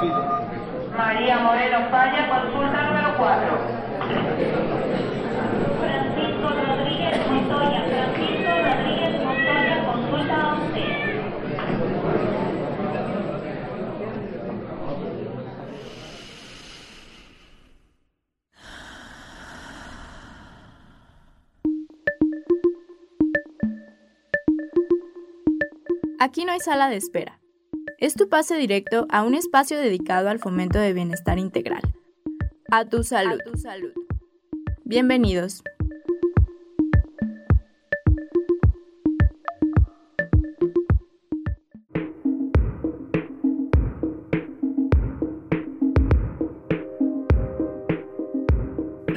[0.00, 3.58] María Moreno Falla, consulta número 4.
[5.78, 10.80] Francisco Rodríguez Montoya, Francisco Rodríguez Montoya, consulta 11.
[26.20, 27.39] Aquí no hay sala de espera.
[28.00, 31.82] Es tu pase directo a un espacio dedicado al fomento de bienestar integral.
[32.70, 33.38] A tu salud.
[33.44, 33.92] tu salud.
[34.84, 35.62] Bienvenidos.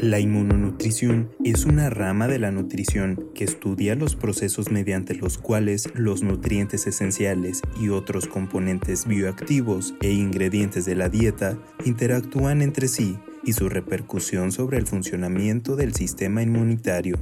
[0.03, 5.87] La inmunonutrición es una rama de la nutrición que estudia los procesos mediante los cuales
[5.95, 13.17] los nutrientes esenciales y otros componentes bioactivos e ingredientes de la dieta interactúan entre sí
[13.45, 17.17] y su repercusión sobre el funcionamiento del sistema inmunitario.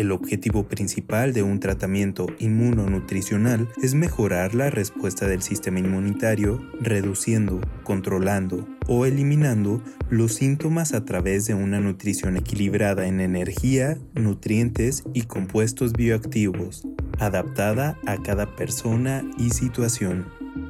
[0.00, 7.60] El objetivo principal de un tratamiento inmunonutricional es mejorar la respuesta del sistema inmunitario, reduciendo,
[7.84, 15.24] controlando o eliminando los síntomas a través de una nutrición equilibrada en energía, nutrientes y
[15.24, 20.24] compuestos bioactivos, adaptada a cada persona y situación.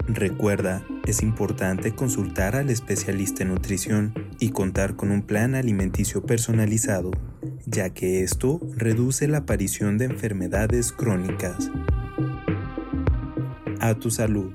[0.08, 7.12] Recuerda, es importante consultar al especialista en nutrición y contar con un plan alimenticio personalizado,
[7.66, 11.70] ya que esto reduce la aparición de enfermedades crónicas.
[13.80, 14.52] A tu salud.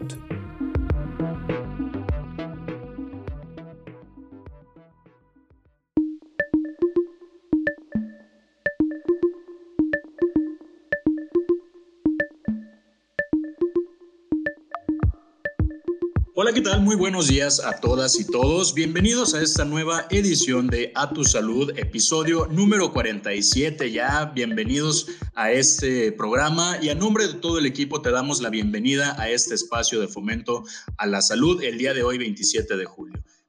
[16.55, 16.83] ¿Qué tal?
[16.83, 18.73] Muy buenos días a todas y todos.
[18.73, 24.31] Bienvenidos a esta nueva edición de A Tu Salud, episodio número 47 ya.
[24.33, 29.21] Bienvenidos a este programa y a nombre de todo el equipo te damos la bienvenida
[29.21, 30.63] a este espacio de fomento
[30.97, 33.04] a la salud el día de hoy, 27 de julio.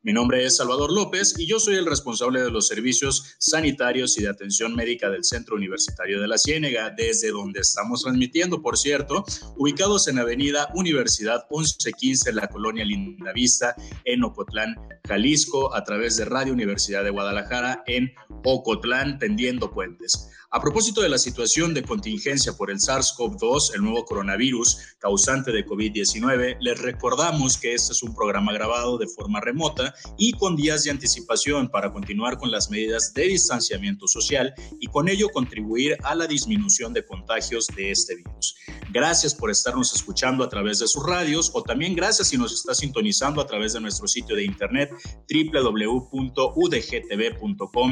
[0.07, 4.23] Mi nombre es Salvador López y yo soy el responsable de los servicios sanitarios y
[4.23, 9.25] de atención médica del Centro Universitario de la Ciénega, desde donde estamos transmitiendo, por cierto,
[9.57, 13.75] ubicados en Avenida Universidad 1115, en la colonia Lindavista,
[14.05, 14.77] en Ocotlán,
[15.09, 18.13] Jalisco, a través de Radio Universidad de Guadalajara, en
[18.45, 20.31] Ocotlán, tendiendo puentes.
[20.53, 25.67] A propósito de la situación de contingencia por el SARS-CoV-2, el nuevo coronavirus causante de
[25.67, 30.85] COVID-19, les recordamos que este es un programa grabado de forma remota y con días
[30.85, 36.15] de anticipación para continuar con las medidas de distanciamiento social y con ello contribuir a
[36.15, 38.55] la disminución de contagios de este virus.
[38.93, 42.73] Gracias por estarnos escuchando a través de sus radios o también gracias si nos está
[42.73, 44.93] sintonizando a través de nuestro sitio de internet
[45.29, 46.39] www.udgtv.com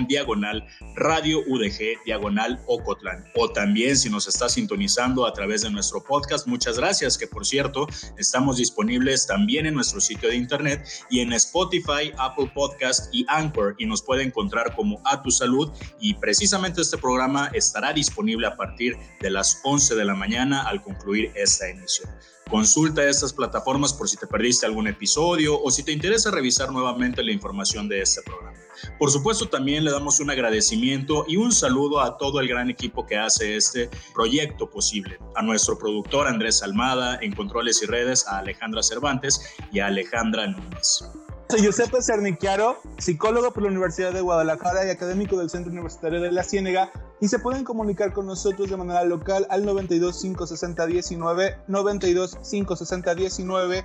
[0.06, 3.24] diagonal radio udg diagonal Ocotlán.
[3.34, 7.44] O también si nos está sintonizando a través de nuestro podcast, muchas gracias, que por
[7.46, 7.86] cierto
[8.18, 13.74] estamos disponibles también en nuestro sitio de internet y en Spotify, Apple Podcast y Anchor
[13.78, 18.56] y nos puede encontrar como A Tu Salud y precisamente este programa estará disponible a
[18.56, 22.10] partir de las 11 de la mañana al concluir esta emisión.
[22.50, 27.22] Consulta estas plataformas por si te perdiste algún episodio o si te interesa revisar nuevamente
[27.22, 28.63] la información de este programa.
[28.98, 33.06] Por supuesto, también le damos un agradecimiento y un saludo a todo el gran equipo
[33.06, 35.18] que hace este proyecto posible.
[35.34, 39.40] A nuestro productor Andrés Almada, en Controles y Redes, a Alejandra Cervantes
[39.72, 41.04] y a Alejandra Núñez.
[41.50, 46.32] Soy Giuseppe Cernichiaro, psicólogo por la Universidad de Guadalajara y académico del Centro Universitario de
[46.32, 46.90] la Ciénega,
[47.24, 53.14] y se pueden comunicar con nosotros de manera local al 92 560 19, 92 560
[53.14, 53.84] 19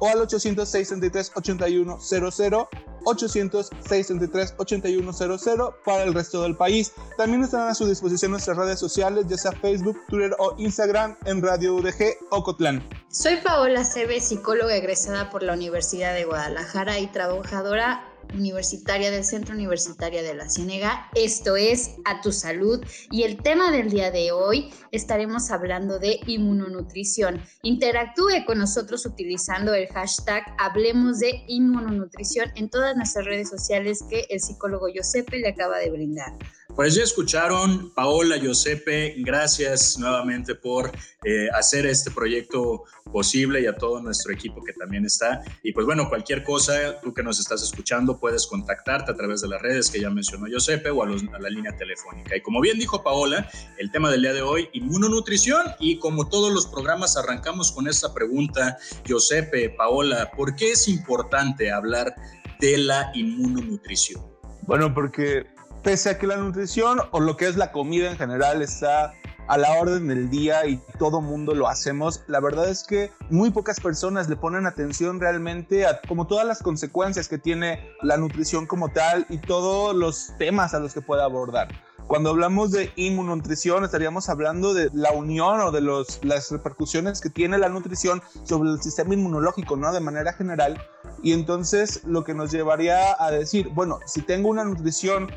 [0.00, 2.66] o al 806 8100,
[3.04, 4.10] 806
[4.56, 6.90] 8100 para el resto del país.
[7.16, 11.40] También estarán a su disposición nuestras redes sociales, ya sea Facebook, Twitter o Instagram en
[11.40, 12.82] Radio UDG Ocotlán.
[13.08, 19.54] Soy Paola Cebe, psicóloga egresada por la Universidad de Guadalajara y trabajadora universitaria del Centro
[19.54, 21.08] Universitaria de la Ciénega.
[21.14, 26.20] Esto es A Tu Salud y el tema del día de hoy estaremos hablando de
[26.26, 27.40] inmunonutrición.
[27.62, 34.26] Interactúe con nosotros utilizando el hashtag Hablemos de Inmunonutrición en todas nuestras redes sociales que
[34.30, 36.32] el psicólogo Giuseppe le acaba de brindar.
[36.74, 40.90] Pues ya escucharon, Paola, Giuseppe, gracias nuevamente por
[41.24, 45.42] eh, hacer este proyecto posible y a todo nuestro equipo que también está.
[45.62, 49.48] Y pues bueno, cualquier cosa, tú que nos estás escuchando, puedes contactarte a través de
[49.48, 52.36] las redes que ya mencionó Giuseppe o a, a la línea telefónica.
[52.36, 53.48] Y como bien dijo Paola,
[53.78, 55.64] el tema del día de hoy, inmunonutrición.
[55.78, 61.70] Y como todos los programas, arrancamos con esta pregunta, Giuseppe, Paola, ¿por qué es importante
[61.70, 62.14] hablar
[62.60, 64.22] de la inmunonutrición?
[64.62, 65.46] Bueno, porque
[65.86, 69.14] pese a que la nutrición o lo que es la comida en general está
[69.46, 73.50] a la orden del día y todo mundo lo hacemos, la verdad es que muy
[73.50, 78.66] pocas personas le ponen atención realmente a como todas las consecuencias que tiene la nutrición
[78.66, 81.68] como tal y todos los temas a los que puede abordar.
[82.08, 87.30] Cuando hablamos de inmunonutrición, estaríamos hablando de la unión o de los, las repercusiones que
[87.30, 89.92] tiene la nutrición sobre el sistema inmunológico, ¿no?
[89.92, 90.80] De manera general.
[91.22, 95.30] Y entonces lo que nos llevaría a decir, bueno, si tengo una nutrición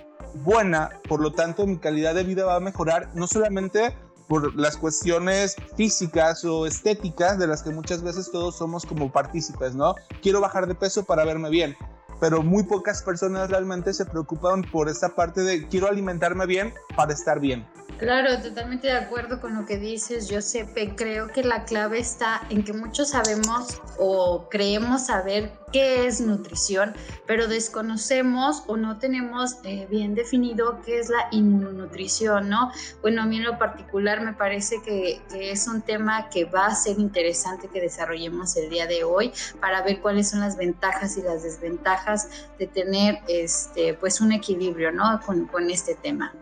[0.43, 3.95] buena, por lo tanto mi calidad de vida va a mejorar, no solamente
[4.27, 9.73] por las cuestiones físicas o estéticas de las que muchas veces todos somos como partícipes,
[9.73, 9.95] ¿no?
[10.21, 11.75] Quiero bajar de peso para verme bien,
[12.19, 17.13] pero muy pocas personas realmente se preocupan por esta parte de quiero alimentarme bien para
[17.13, 17.65] estar bien.
[17.97, 20.95] Claro, totalmente de acuerdo con lo que dices, Josepe.
[20.95, 26.94] Creo que la clave está en que muchos sabemos o creemos saber qué es nutrición,
[27.25, 32.71] pero desconocemos o no tenemos eh, bien definido qué es la inmunonutrición, ¿no?
[33.01, 36.75] Bueno, a mí en lo particular me parece que, es un tema que va a
[36.75, 41.21] ser interesante que desarrollemos el día de hoy para ver cuáles son las ventajas y
[41.21, 45.19] las desventajas de tener este, pues un equilibrio, ¿no?
[45.25, 46.33] Con este tema.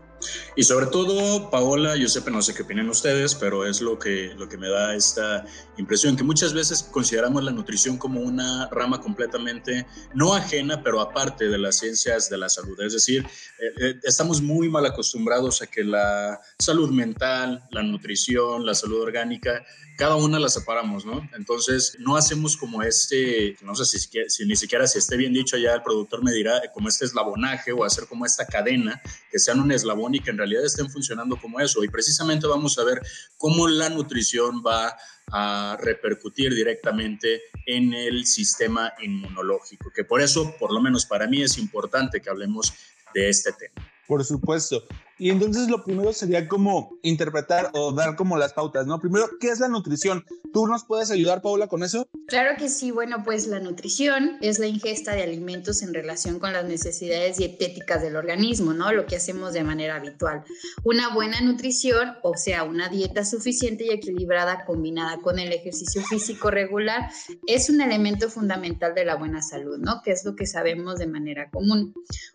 [0.56, 4.50] Y sobre todo, Paola, sé, no sé qué opinan ustedes, pero es lo que, lo
[4.50, 5.46] que me da esta
[5.78, 11.48] impresión, que muchas veces consideramos la nutrición como una rama completamente no ajena, pero aparte
[11.48, 12.80] de las ciencias de la salud.
[12.82, 13.26] Es decir,
[13.60, 19.02] eh, eh, estamos muy mal acostumbrados a que la salud mental, la nutrición, la salud
[19.02, 19.64] orgánica,
[19.98, 21.28] cada una la separamos, ¿no?
[21.36, 25.58] Entonces, no hacemos como este, no sé si, si, ni siquiera si esté bien dicho,
[25.58, 29.02] ya el productor me dirá, como este eslabonaje o hacer como esta cadena,
[29.32, 31.84] que sean un eslabón y que en realidad estén funcionando como eso.
[31.84, 33.02] Y precisamente vamos a ver
[33.38, 34.96] cómo la nutrición va
[35.32, 41.42] a repercutir directamente en el sistema inmunológico, que por eso, por lo menos para mí,
[41.42, 42.74] es importante que hablemos
[43.14, 43.88] de este tema.
[44.08, 44.84] Por supuesto.
[45.20, 49.00] Y entonces lo primero sería como interpretar o dar como las pautas, ¿no?
[49.00, 50.24] Primero, ¿qué es la nutrición?
[50.54, 52.08] ¿Tú nos puedes ayudar, Paula, con eso?
[52.28, 52.92] Claro que sí.
[52.92, 58.02] Bueno, pues la nutrición es la ingesta de alimentos en relación con las necesidades dietéticas
[58.02, 58.92] del organismo, ¿no?
[58.92, 60.44] Lo que hacemos de manera habitual.
[60.84, 66.52] Una buena nutrición, o sea, una dieta suficiente y equilibrada combinada con el ejercicio físico
[66.52, 67.10] regular,
[67.48, 70.02] es un elemento fundamental de la buena salud, ¿no?
[70.04, 71.94] Que es lo que sabemos de manera común.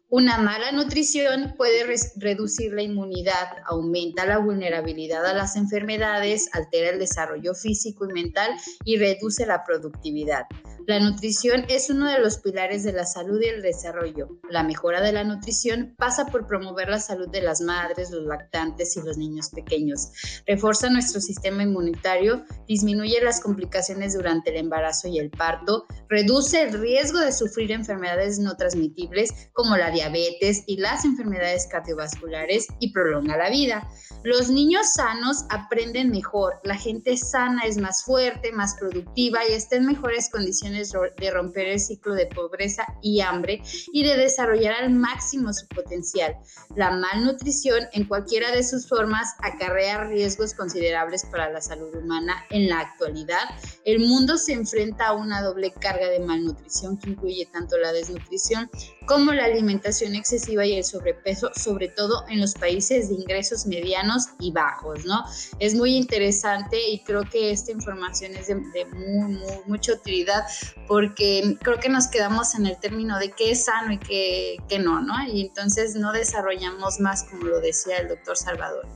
[0.09, 1.87] Una mala nutrición puede
[2.17, 8.51] reducir la inmunidad, aumenta la vulnerabilidad a las enfermedades, altera el desarrollo físico y mental
[8.85, 10.47] y reduce la productividad.
[10.89, 14.41] La nutrición es uno de los pilares de la salud y el desarrollo.
[14.51, 18.97] La mejora de la nutrición pasa por promover la salud de las madres, los lactantes
[18.97, 20.11] y los niños pequeños.
[20.45, 26.81] Refuerza nuestro sistema inmunitario, disminuye las complicaciones durante el embarazo y el parto, reduce el
[26.81, 33.37] riesgo de sufrir enfermedades no transmitibles como la diabetes y las enfermedades cardiovasculares y prolonga
[33.37, 33.89] la vida.
[34.25, 39.77] Los niños sanos aprenden mejor, la gente sana es más fuerte, más productiva y está
[39.77, 44.91] en mejores condiciones de romper el ciclo de pobreza y hambre y de desarrollar al
[44.91, 46.37] máximo su potencial.
[46.77, 52.45] La malnutrición en cualquiera de sus formas acarrea riesgos considerables para la salud humana.
[52.51, 53.43] En la actualidad,
[53.85, 58.71] el mundo se enfrenta a una doble carga de malnutrición que incluye tanto la desnutrición
[59.07, 64.29] como la alimentación excesiva y el sobrepeso, sobre todo en los países de ingresos medianos
[64.41, 65.25] y bajos, ¿no?
[65.59, 68.55] Es muy interesante y creo que esta información es de,
[68.87, 70.45] muy, mucha utilidad
[70.87, 74.79] porque creo que nos quedamos en el término de qué es sano y qué, qué
[74.79, 75.15] no, ¿no?
[75.27, 78.87] Y entonces no desarrollamos más, como lo decía el doctor Salvador.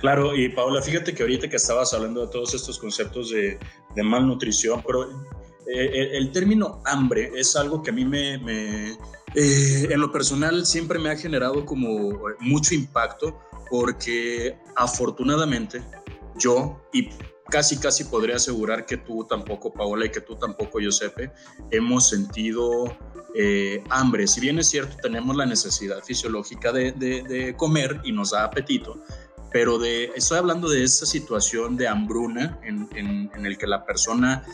[0.00, 3.58] Claro, y Paula, fíjate que ahorita que estabas hablando de todos estos conceptos de,
[3.94, 5.10] de malnutrición, pero
[5.66, 8.34] eh, el, término hambre es algo que a mí me,
[9.34, 13.36] eh, en lo personal siempre me ha generado como mucho impacto
[13.68, 15.82] porque afortunadamente
[16.38, 17.08] yo y
[17.48, 21.30] casi casi podría asegurar que tú tampoco Paola y que tú tampoco Giuseppe
[21.70, 22.96] hemos sentido
[23.34, 24.26] eh, hambre.
[24.26, 29.02] Si bien es cierto tenemos la necesidad fisiológica de, comer y nos da apetito,
[29.52, 34.44] pero estoy hablando de esa situación de hambruna en, en el que la persona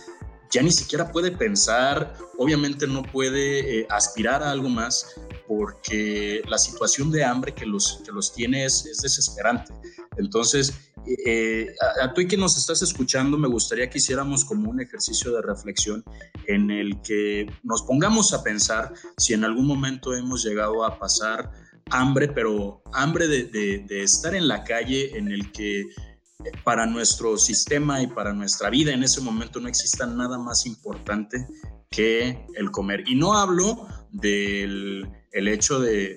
[0.52, 5.14] ya ni siquiera puede pensar, obviamente no puede eh, aspirar a algo más
[5.49, 9.72] porque la situación de hambre que los, que los tiene es, desesperante.
[10.16, 10.92] Entonces,
[11.26, 15.33] eh, a, tú y que nos estás escuchando, me gustaría que hiciéramos como un ejercicio
[15.33, 16.04] de reflexión
[16.47, 21.50] en el que nos pongamos a pensar si en algún momento hemos llegado a pasar
[21.90, 25.85] hambre, pero hambre de, de estar en la calle en el que
[26.64, 31.47] para nuestro sistema y para nuestra vida en ese momento no exista nada más importante
[31.90, 33.04] que el comer.
[33.07, 36.15] Y no hablo del el hecho de,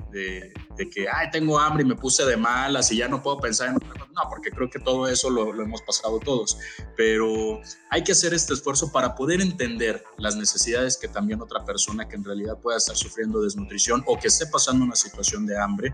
[0.94, 3.76] que, ay, tengo hambre y me puse de malas y ya no puedo pensar en
[3.78, 4.05] otra cosa.
[4.16, 6.58] No, porque creo que todo eso lo, hemos pasado todos.
[6.96, 12.08] Pero hay que hacer este esfuerzo para poder entender las necesidades que también otra persona
[12.08, 15.94] que en realidad pueda estar sufriendo desnutrición o que esté pasando una situación de hambre,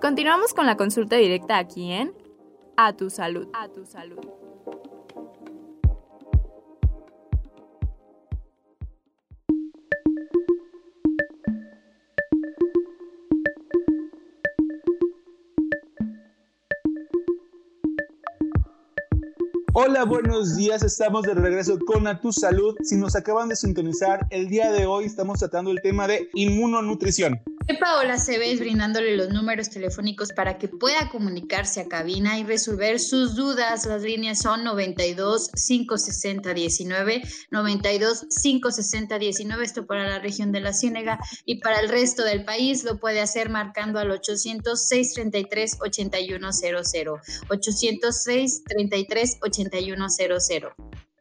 [0.00, 2.12] Continuamos con la consulta directa aquí en
[2.76, 3.48] A Tu Salud.
[3.52, 4.41] A Tu Salud.
[19.84, 20.84] Hola, buenos días.
[20.84, 22.76] Estamos de regreso con A Tu Salud.
[22.84, 27.40] Si nos acaban de sintonizar, el día de hoy estamos tratando el tema de inmunonutrición.
[27.80, 33.34] Paola Cebes brindándole los números telefónicos para que pueda comunicarse a cabina y resolver sus
[33.34, 33.86] dudas.
[33.86, 40.72] Las líneas son 92 560 19, 92 560 19, esto para la región de la
[40.72, 47.20] Ciénega y para el resto del país lo puede hacer marcando al 800 633 8100,
[47.48, 50.68] 806 33 8100.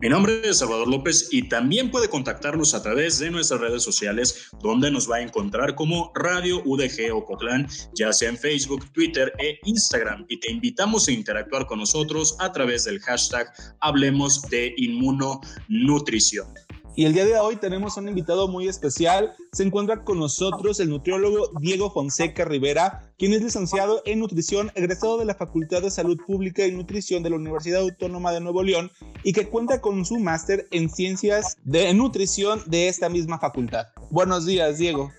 [0.02, 4.50] Mi nombre es Salvador López y también puede contactarnos a través de nuestras redes sociales
[4.60, 9.60] donde nos va a encontrar como Radio UDG Ocotlán, ya sea en Facebook, Twitter e
[9.64, 10.26] Instagram.
[10.28, 16.48] Y te invitamos a interactuar con nosotros a través del hashtag Hablemos de Inmunonutrición.
[16.94, 19.34] Y el día de hoy tenemos un invitado muy especial.
[19.54, 25.18] Se encuentra con nosotros el nutriólogo Diego Fonseca Rivera, quien es licenciado en nutrición, egresado
[25.18, 28.92] de la Facultad de Salud Pública y Nutrición de la Universidad Autónoma de Nuevo León
[29.24, 33.88] y que cuenta con su máster en ciencias de nutrición de esta misma facultad.
[34.10, 35.12] Buenos días, Diego.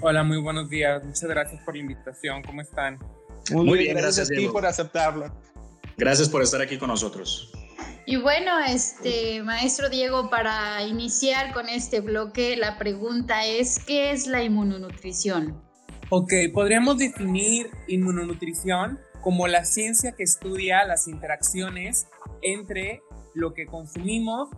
[0.00, 1.04] Hola, muy buenos días.
[1.04, 2.42] Muchas gracias por la invitación.
[2.42, 2.98] ¿Cómo están?
[3.52, 5.32] Muy, bien, gracias, a ti por aceptarlo.
[5.96, 7.52] Gracias por estar aquí con nosotros.
[8.06, 14.26] Y bueno, este maestro Diego, para iniciar con este bloque, la pregunta es, ¿qué es
[14.26, 15.62] la inmunonutrición?
[16.10, 22.06] Ok, podríamos definir inmunonutrición como la ciencia que estudia las interacciones
[22.42, 23.00] entre
[23.32, 24.50] lo que consumimos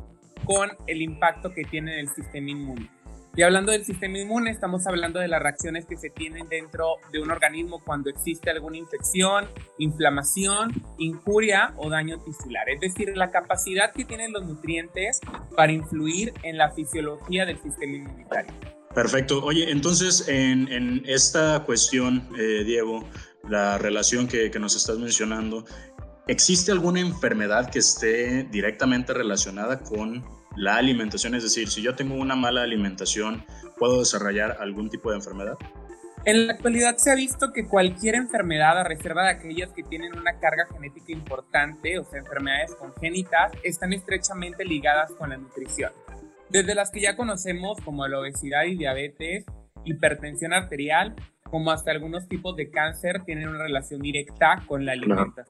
[0.45, 2.91] con el impacto que tiene en el sistema inmune.
[3.37, 7.21] Y hablando del sistema inmune, estamos hablando de las reacciones que se tienen dentro de
[7.21, 12.67] un organismo cuando existe alguna infección, inflamación, injuria o daño tisular.
[12.71, 15.21] Es decir, la capacidad que tienen los nutrientes
[15.55, 18.55] para influir en la fisiología del sistema inmunitario.
[18.95, 19.45] Perfecto.
[19.45, 23.07] Oye, entonces en, esta cuestión, eh, Diego,
[23.47, 25.67] la relación que, que nos estás mencionando,
[26.27, 30.25] ¿existe alguna enfermedad que esté directamente relacionada con
[30.57, 33.45] la alimentación, es decir, si yo tengo una mala alimentación,
[33.79, 35.57] ¿puedo desarrollar algún tipo de enfermedad?
[36.25, 40.19] En la actualidad se ha visto que cualquier enfermedad, a reserva de aquellas que tienen
[40.19, 45.93] una carga genética importante, o sea, enfermedades congénitas, están estrechamente ligadas con la nutrición.
[46.49, 49.45] Desde las que ya conocemos, como la obesidad y diabetes,
[49.85, 55.47] hipertensión arterial, como hasta algunos tipos de cáncer, tienen una relación directa con la alimentación.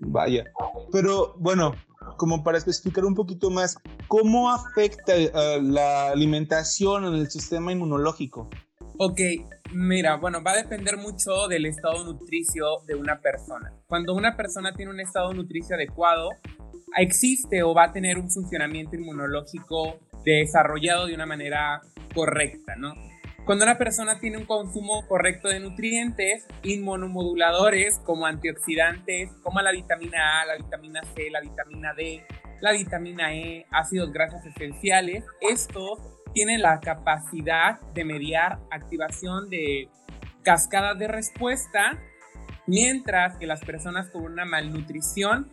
[0.00, 0.44] Vaya.
[0.90, 1.76] Pero bueno,
[2.16, 3.76] como para especificar un poquito más,
[4.08, 5.30] ¿cómo afecta eh,
[5.62, 8.48] la alimentación en el sistema inmunológico?
[8.98, 9.20] Ok,
[9.72, 13.72] mira, bueno, va a depender mucho del estado nutricio de una persona.
[13.86, 16.28] Cuando una persona tiene un estado nutricio adecuado,
[16.96, 21.80] existe o va a tener un funcionamiento inmunológico desarrollado de una manera
[22.14, 22.94] correcta, ¿no?
[23.44, 30.40] Cuando una persona tiene un consumo correcto de nutrientes, inmunomoduladores como antioxidantes, como la vitamina
[30.40, 32.24] A, la vitamina C, la vitamina D,
[32.60, 35.98] la vitamina E, ácidos grasos esenciales, estos
[36.32, 39.88] tienen la capacidad de mediar activación de
[40.44, 41.98] cascadas de respuesta,
[42.68, 45.50] mientras que las personas con una malnutrición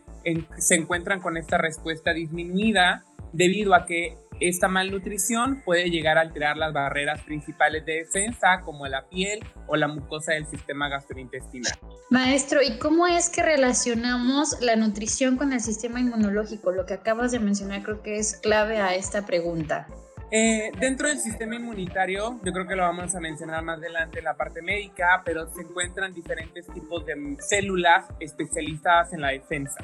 [0.60, 3.04] se encuentran con esta respuesta disminuida
[3.34, 8.88] debido a que esta malnutrición puede llegar a alterar las barreras principales de defensa, como
[8.88, 11.74] la piel o la mucosa del sistema gastrointestinal.
[12.10, 16.72] Maestro, ¿y cómo es que relacionamos la nutrición con el sistema inmunológico?
[16.72, 19.88] Lo que acabas de mencionar creo que es clave a esta pregunta.
[20.32, 24.26] Eh, dentro del sistema inmunitario, yo creo que lo vamos a mencionar más adelante en
[24.26, 29.84] la parte médica, pero se encuentran diferentes tipos de células especializadas en la defensa.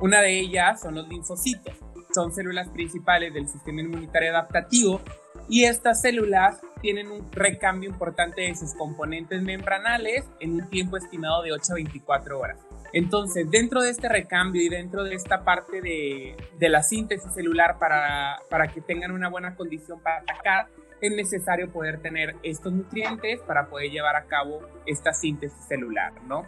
[0.00, 1.74] Una de ellas son los linfocitos
[2.12, 5.00] son células principales del sistema inmunitario adaptativo
[5.48, 11.42] y estas células tienen un recambio importante de sus componentes membranales en un tiempo estimado
[11.42, 12.58] de 8 a 24 horas.
[12.92, 17.78] Entonces, dentro de este recambio y dentro de esta parte de, de la síntesis celular
[17.78, 20.68] para, para que tengan una buena condición para atacar,
[21.00, 26.44] es necesario poder tener estos nutrientes para poder llevar a cabo esta síntesis celular, ¿no?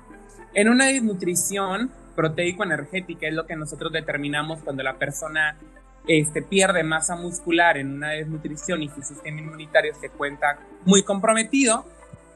[0.54, 5.56] En una desnutrición, proteico-energética es lo que nosotros determinamos cuando la persona
[6.06, 11.86] este, pierde masa muscular en una desnutrición y su sistema inmunitario se cuenta muy comprometido,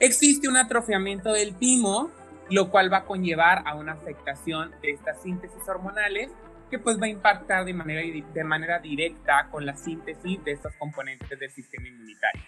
[0.01, 2.11] existe un atrofiamiento del timo,
[2.49, 6.31] lo cual va a conllevar a una afectación de estas síntesis hormonales
[6.71, 10.73] que pues va a impactar de manera, de manera directa con la síntesis de estos
[10.79, 12.43] componentes del sistema inmunitario.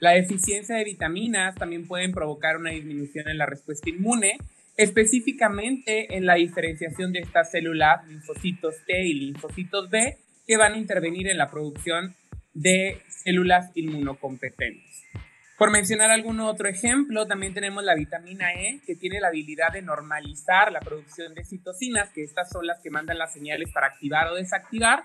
[0.00, 4.38] La deficiencia de vitaminas también pueden provocar una disminución en la respuesta inmune
[4.76, 10.78] específicamente en la diferenciación de estas células linfocitos T y linfocitos B que van a
[10.78, 12.14] intervenir en la producción
[12.54, 15.04] de células inmunocompetentes.
[15.62, 19.80] Por mencionar algún otro ejemplo, también tenemos la vitamina E, que tiene la habilidad de
[19.80, 24.26] normalizar la producción de citocinas, que estas son las que mandan las señales para activar
[24.26, 25.04] o desactivar,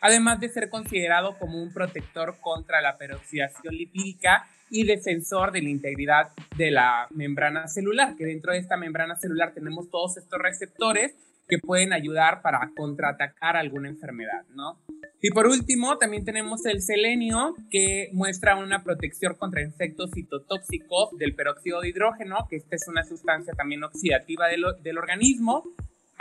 [0.00, 5.68] además de ser considerado como un protector contra la peroxidación lipídica y defensor de la
[5.68, 11.14] integridad de la membrana celular, que dentro de esta membrana celular tenemos todos estos receptores
[11.50, 14.78] que pueden ayudar para contraatacar alguna enfermedad, ¿no?
[15.20, 21.34] Y por último, también tenemos el selenio, que muestra una protección contra insectos citotóxicos del
[21.34, 25.64] peróxido de hidrógeno, que esta es una sustancia también oxidativa del, del organismo,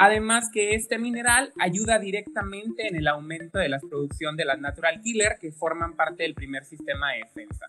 [0.01, 5.01] Además que este mineral ayuda directamente en el aumento de la producción de las natural
[5.01, 7.65] killer que forman parte del primer sistema de defensa.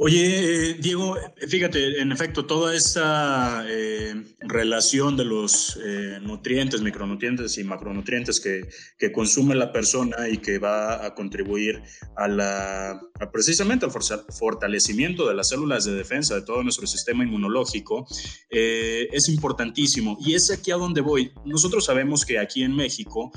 [0.00, 1.16] Oye, Diego,
[1.48, 8.68] fíjate, en efecto, toda esta eh, relación de los eh, nutrientes, micronutrientes y macronutrientes que,
[8.96, 11.82] que, consume la persona y que va a contribuir
[12.14, 13.00] a la,
[13.32, 18.06] precisamente al fortalecimiento de las células de defensa de todo nuestro sistema inmunológico,
[18.50, 20.16] eh, es importantísimo.
[20.20, 21.32] Y es aquí a donde voy.
[21.44, 23.32] Nosotros sabemos que aquí en México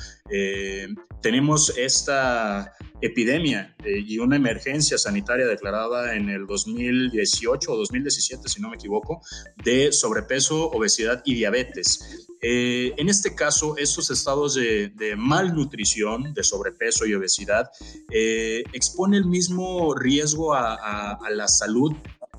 [1.21, 8.61] tenemos esta epidemia eh, y una emergencia sanitaria declarada en el 2018 o 2017, si
[8.61, 9.21] no me equivoco,
[9.63, 12.27] de sobrepeso, obesidad y diabetes.
[12.41, 17.69] Eh, en este caso, estos estados de, malnutrición, de sobrepeso y obesidad,
[18.11, 21.93] eh, expone el mismo riesgo a, a la salud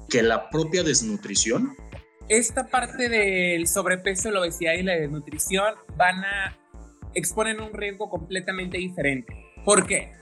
[0.09, 1.77] que la propia desnutrición.
[2.29, 6.62] Esta parte del sobrepeso, la obesidad y la desnutrición van a
[7.15, 9.35] exponen un riesgo completamente diferente.
[9.65, 10.13] ¿Por qué?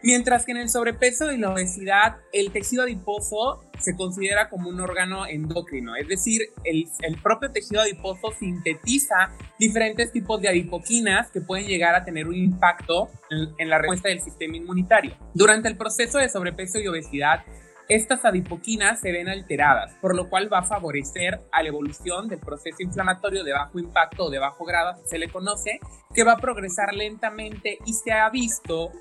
[0.00, 4.80] Mientras que en el sobrepeso y la obesidad, el tejido adiposo se considera como un
[4.80, 6.88] órgano endocrino, es decir, el,
[7.20, 13.08] propio tejido adiposo sintetiza diferentes tipos de adipoquinas que pueden llegar a tener un impacto
[13.30, 15.16] en la respuesta del sistema inmunitario.
[15.34, 17.44] Durante el proceso de sobrepeso y obesidad,
[17.88, 22.38] estas adipoquinas se ven alteradas, por lo cual va a favorecer a la evolución del
[22.38, 25.80] proceso inflamatorio de bajo impacto o de bajo grado, se le conoce,
[26.14, 28.92] que va a progresar lentamente y se ha visto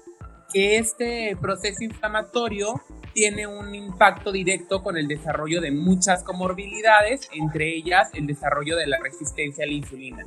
[0.53, 2.81] que este proceso inflamatorio
[3.13, 8.87] tiene un impacto directo con el desarrollo de muchas comorbilidades, entre ellas el desarrollo de
[8.87, 10.25] la resistencia a la insulina.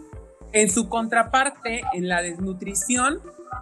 [0.53, 3.21] En su contraparte, en la desnutrición,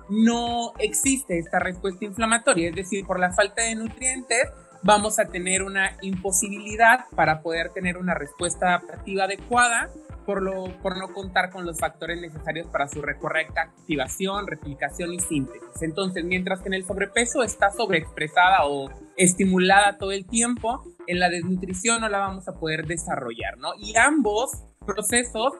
[0.08, 4.48] no existe esta respuesta inflamatoria, es decir, por la falta de nutrientes,
[4.82, 9.90] vamos a tener una imposibilidad para poder tener una respuesta adaptativa adecuada
[10.28, 15.20] por, lo, por no contar con los factores necesarios para su correcta activación, replicación y
[15.20, 15.80] síntesis.
[15.80, 21.30] Entonces, mientras que en el sobrepeso está sobreexpresada o estimulada todo el tiempo, en la
[21.30, 23.70] desnutrición no la vamos a poder desarrollar, ¿no?
[23.78, 24.50] Y ambos
[24.84, 25.54] procesos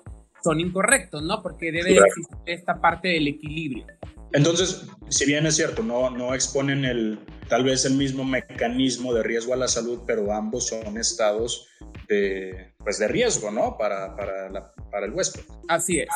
[0.44, 1.42] son incorrectos, ¿no?
[1.42, 3.86] Porque debe existir esta parte del equilibrio.
[4.32, 9.22] Entonces, si bien es cierto, no, no exponen el, tal vez el mismo mecanismo de
[9.22, 11.66] riesgo a la salud, pero ambos son estados
[12.08, 13.76] de, pues de riesgo, ¿no?
[13.78, 15.42] Para, para, para el huésped.
[15.68, 16.08] Así es.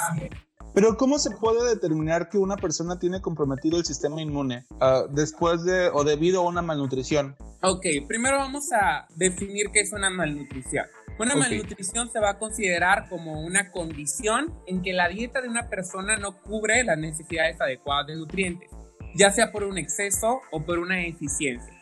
[0.74, 5.64] Pero ¿cómo se puede determinar que una persona tiene comprometido el sistema inmune uh, después
[5.64, 7.36] de o debido a una malnutrición?
[7.62, 10.86] Ok, primero vamos a definir qué es una malnutrición.
[11.18, 15.68] Una malnutrición se va a considerar como una condición en que la dieta de una
[15.68, 18.70] persona no cubre las necesidades adecuadas de nutrientes,
[19.14, 21.72] ya sea por un exceso o por una deficiencia.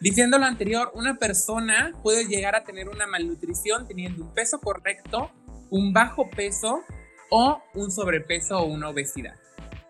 [0.00, 5.30] Diciendo lo anterior, una persona puede llegar a tener una malnutrición teniendo un peso correcto,
[5.70, 6.82] un bajo peso
[7.30, 9.36] o un sobrepeso o una obesidad.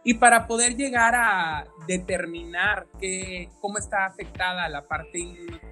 [0.05, 5.19] Y para poder llegar a determinar que, cómo está afectada la parte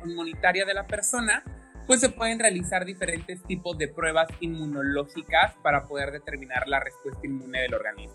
[0.04, 1.44] inmunitaria de la persona,
[1.90, 7.62] pues se pueden realizar diferentes tipos de pruebas inmunológicas para poder determinar la respuesta inmune
[7.62, 8.14] del organismo.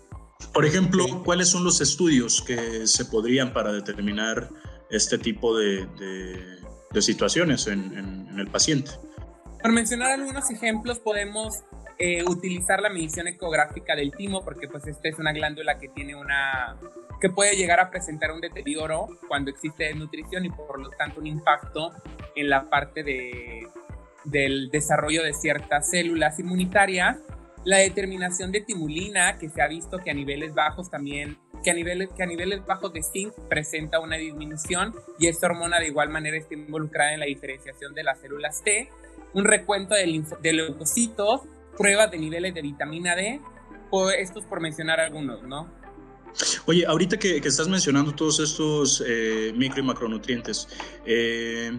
[0.54, 4.48] Por ejemplo, ¿cuáles son los estudios que se podrían para determinar
[4.88, 5.86] este tipo de,
[7.00, 8.92] situaciones en, el paciente.
[9.60, 11.62] Por mencionar algunos ejemplos, podemos
[11.98, 16.14] eh, utilizar la medición ecográfica del timo, porque pues esta es una glándula que tiene
[16.14, 16.76] una
[17.20, 21.26] que puede llegar a presentar un deterioro cuando existe desnutrición y por lo tanto un
[21.26, 21.92] impacto
[22.34, 23.66] en la parte de,
[24.24, 27.16] del desarrollo de ciertas células inmunitarias.
[27.64, 31.74] La determinación de timulina, que se ha visto que a niveles bajos también que a
[31.74, 36.10] niveles, que a niveles bajos de zinc presenta una disminución y esta hormona de igual
[36.10, 38.88] manera está involucrada en la diferenciación de las células T,
[39.34, 41.42] un recuento de, de leucocitos,
[41.76, 43.40] pruebas de niveles de vitamina D,
[44.18, 45.70] estos por mencionar algunos, ¿no?
[46.66, 50.68] Oye, ahorita que, estás mencionando todos estos eh, micro y macronutrientes,
[51.06, 51.72] eh,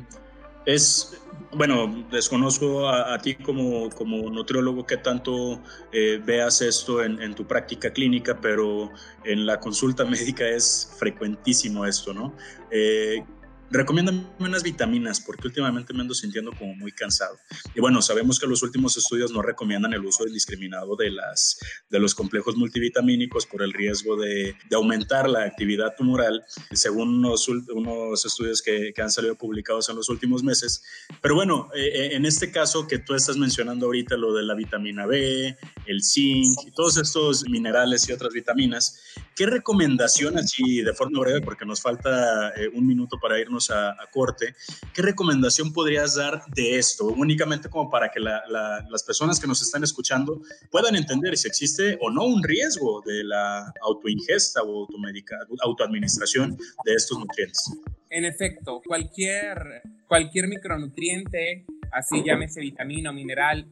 [0.67, 1.17] es,
[1.53, 3.89] bueno, desconozco a, ti como,
[4.29, 5.61] nutriólogo qué tanto
[5.93, 8.91] eh, veas esto en, tu práctica clínica, pero
[9.23, 12.33] en la consulta médica es frecuentísimo esto, ¿no?
[12.69, 13.23] Eh,
[13.69, 17.37] Recomiéndame unas vitaminas porque últimamente me ando sintiendo como muy cansado.
[17.75, 21.99] Y bueno, sabemos que los últimos estudios no recomiendan el uso indiscriminado de, las, de
[21.99, 28.25] los complejos multivitamínicos por el riesgo de, de aumentar la actividad tumoral, según unos, unos
[28.25, 30.83] estudios que, que, han salido publicados en los últimos meses.
[31.21, 34.55] Pero bueno, eh, eh, en este caso que tú estás mencionando ahorita, lo de la
[34.55, 39.01] vitamina B, el zinc y todos estos minerales y otras vitaminas,
[39.35, 43.56] ¿qué recomendación así de forma breve, porque nos falta eh, un minuto para irnos?
[43.57, 44.55] Irnos a, corte,
[44.93, 47.05] ¿qué recomendación podrías dar de esto?
[47.05, 50.41] Únicamente como para que las personas que nos están escuchando
[50.71, 54.87] puedan entender si existe o no un riesgo de la autoingesta o
[55.61, 57.71] autoadministración de estos nutrientes.
[58.09, 63.67] En efecto, cualquier, cualquier micronutriente, así llámese vitamina o mineral,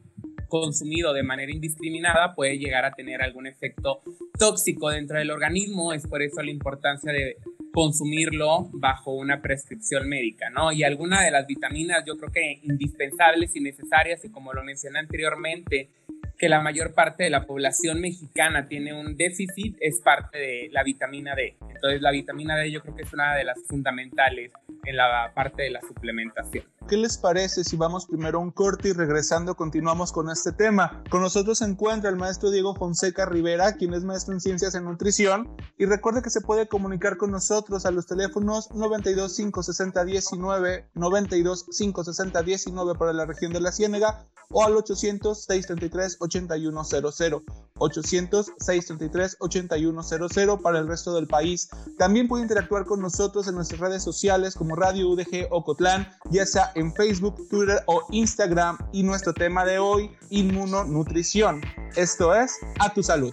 [0.48, 4.00] consumido de manera indiscriminada puede llegar a tener algún efecto
[4.38, 5.92] tóxico dentro del organismo.
[5.92, 7.36] Es por eso la importancia de
[7.76, 10.72] consumirlo bajo una prescripción médica, ¿no?
[10.72, 14.98] Y alguna de las vitaminas yo creo que indispensables y necesarias, y como lo mencioné
[14.98, 15.90] anteriormente,
[16.38, 20.82] que la mayor parte de la población mexicana tiene un déficit es parte de la
[20.84, 21.56] vitamina D.
[21.68, 24.52] Entonces la vitamina D yo creo que es una de las fundamentales
[24.86, 26.64] en la parte de la suplementación.
[26.88, 31.02] ¿Qué les parece si vamos primero a un corte y regresando continuamos con este tema?
[31.10, 34.84] Con nosotros se encuentra el maestro Diego Fonseca Rivera, quien es maestro en ciencias en
[34.84, 35.48] nutrición.
[35.78, 41.64] Y recuerde que se puede comunicar con nosotros a los teléfonos 92 560 19, 92
[41.76, 47.44] 560 19 para la región de la Ciénega o al 800 633 8100,
[47.78, 51.68] 800 633 8100 para el resto del país.
[51.98, 56.72] También puede interactuar con nosotros en nuestras redes sociales como Radio UDG Ocotlán, ya sea
[56.76, 58.78] en Facebook, Twitter o Instagram.
[58.92, 61.60] Y nuestro tema de hoy, inmunonutrición.
[61.96, 63.32] Esto es A tu salud.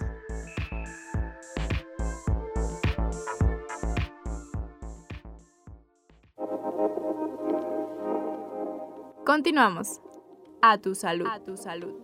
[9.24, 10.00] Continuamos.
[10.60, 11.26] A tu salud.
[11.26, 11.94] A tu salud.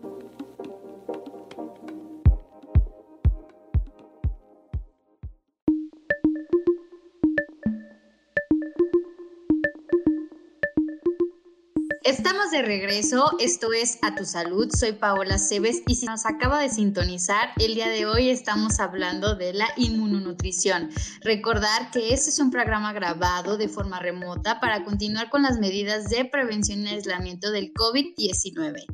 [12.11, 16.61] Estamos de regreso, esto es A Tu Salud, soy Paola Cebes y si nos acaba
[16.61, 20.90] de sintonizar, el día de hoy estamos hablando de la inmunonutrición.
[21.23, 26.11] Recordar que este es un programa grabado de forma remota para continuar con las medidas
[26.11, 28.87] de prevención y aislamiento del COVID-19.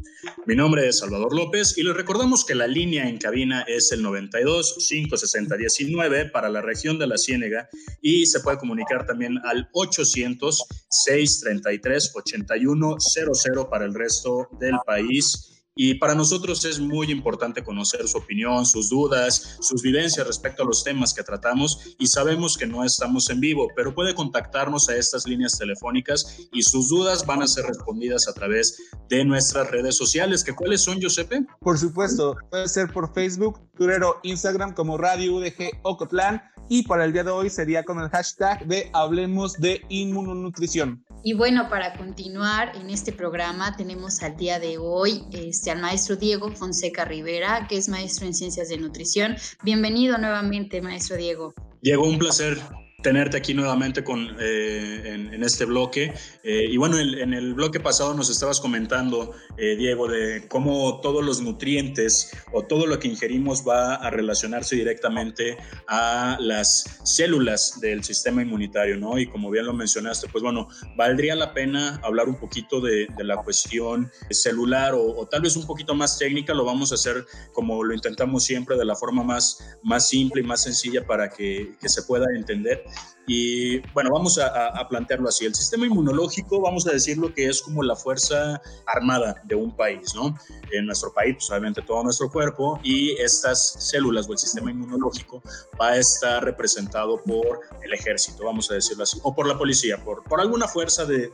[0.44, 4.02] Mi nombre es Salvador López y les recordamos que la línea en cabina es el
[4.02, 7.70] 92 560 19 para la región de la Ciénega
[8.02, 15.55] y se puede comunicar también al 800 633 81 00 para el resto del país.
[15.78, 20.66] Y para nosotros es muy importante conocer su opinión, sus dudas, sus vivencias respecto a
[20.66, 24.96] los temas que tratamos y sabemos que no estamos en vivo, pero puede contactarnos a
[24.96, 29.96] estas líneas telefónicas y sus dudas van a ser respondidas a través de nuestras redes
[29.96, 30.42] sociales.
[30.42, 31.44] ¿Que ¿Cuáles son, Giuseppe?
[31.60, 37.04] Por supuesto, puede ser por Facebook, Twitter o Instagram como Radio UDG Ocotlán y para
[37.04, 41.04] el día de hoy sería con el hashtag de Hablemos de Inmunonutrición.
[41.22, 45.24] Y bueno, para continuar en este programa tenemos al día de hoy
[45.70, 49.37] al maestro Diego Fonseca Rivera, que es maestro en ciencias de nutrición.
[49.62, 51.55] Bienvenido nuevamente, maestro Diego.
[51.83, 52.59] Diego, un placer
[53.06, 56.12] tenerte aquí nuevamente con, eh, en, este bloque.
[56.42, 61.24] Eh, y bueno, en, el bloque pasado nos estabas comentando, eh, Diego, de cómo todos
[61.24, 68.02] los nutrientes o todo lo que ingerimos va a relacionarse directamente a las células del
[68.02, 69.20] sistema inmunitario, ¿no?
[69.20, 70.66] Y como bien lo mencionaste, pues bueno,
[70.96, 75.94] valdría la pena hablar un poquito de, la cuestión celular o, tal vez un poquito
[75.94, 80.08] más técnica, lo vamos a hacer como lo intentamos siempre, de la forma más, más
[80.08, 82.82] simple y más sencilla para que se pueda entender.
[83.28, 85.44] Y bueno, vamos a, plantearlo así.
[85.46, 90.14] El sistema inmunológico, vamos a decirlo que es como la fuerza armada de un país,
[90.14, 90.38] ¿no?
[90.70, 95.42] En nuestro país, pues obviamente todo nuestro cuerpo y estas células o el sistema inmunológico
[95.80, 100.02] va a estar representado por el ejército, vamos a decirlo así, o por la policía,
[100.04, 101.32] por, por alguna fuerza de,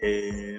[0.00, 0.58] eh,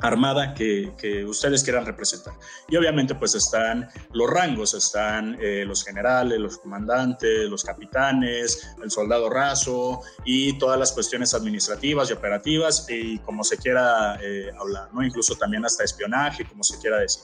[0.00, 0.90] armada que,
[1.26, 2.34] ustedes quieran representar.
[2.68, 8.90] Y obviamente pues están los rangos, están eh, los generales, los comandantes, los capitanes, el
[8.90, 14.92] soldado raso y todas las cuestiones administrativas y operativas y como se quiera eh, hablar,
[14.92, 15.02] ¿no?
[15.04, 17.22] Incluso también hasta espionaje, como se quiera decir.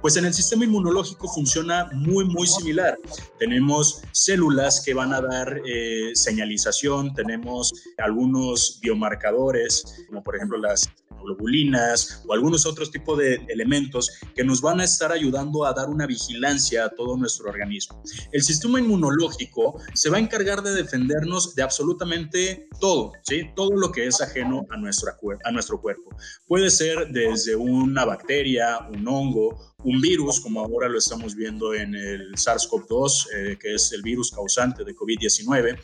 [0.00, 2.98] Pues en el sistema inmunológico funciona muy, muy similar.
[3.38, 10.88] Tenemos células que van a dar eh, señalización, tenemos algunos biomarcadores, como por ejemplo las
[11.24, 15.88] globulinas o algunos otros tipos de elementos que nos van a estar ayudando a dar
[15.88, 18.02] una vigilancia a todo nuestro organismo.
[18.32, 23.50] El sistema inmunológico se va a encargar de defendernos de absolutamente todo, ¿sí?
[23.54, 26.10] Todo lo que es ajeno a, a nuestro cuerpo.
[26.46, 31.94] Puede ser desde una bacteria, un hongo, un virus, como ahora lo estamos viendo en
[31.94, 35.78] el SARS-CoV-2, eh, que es el virus causante de COVID-19.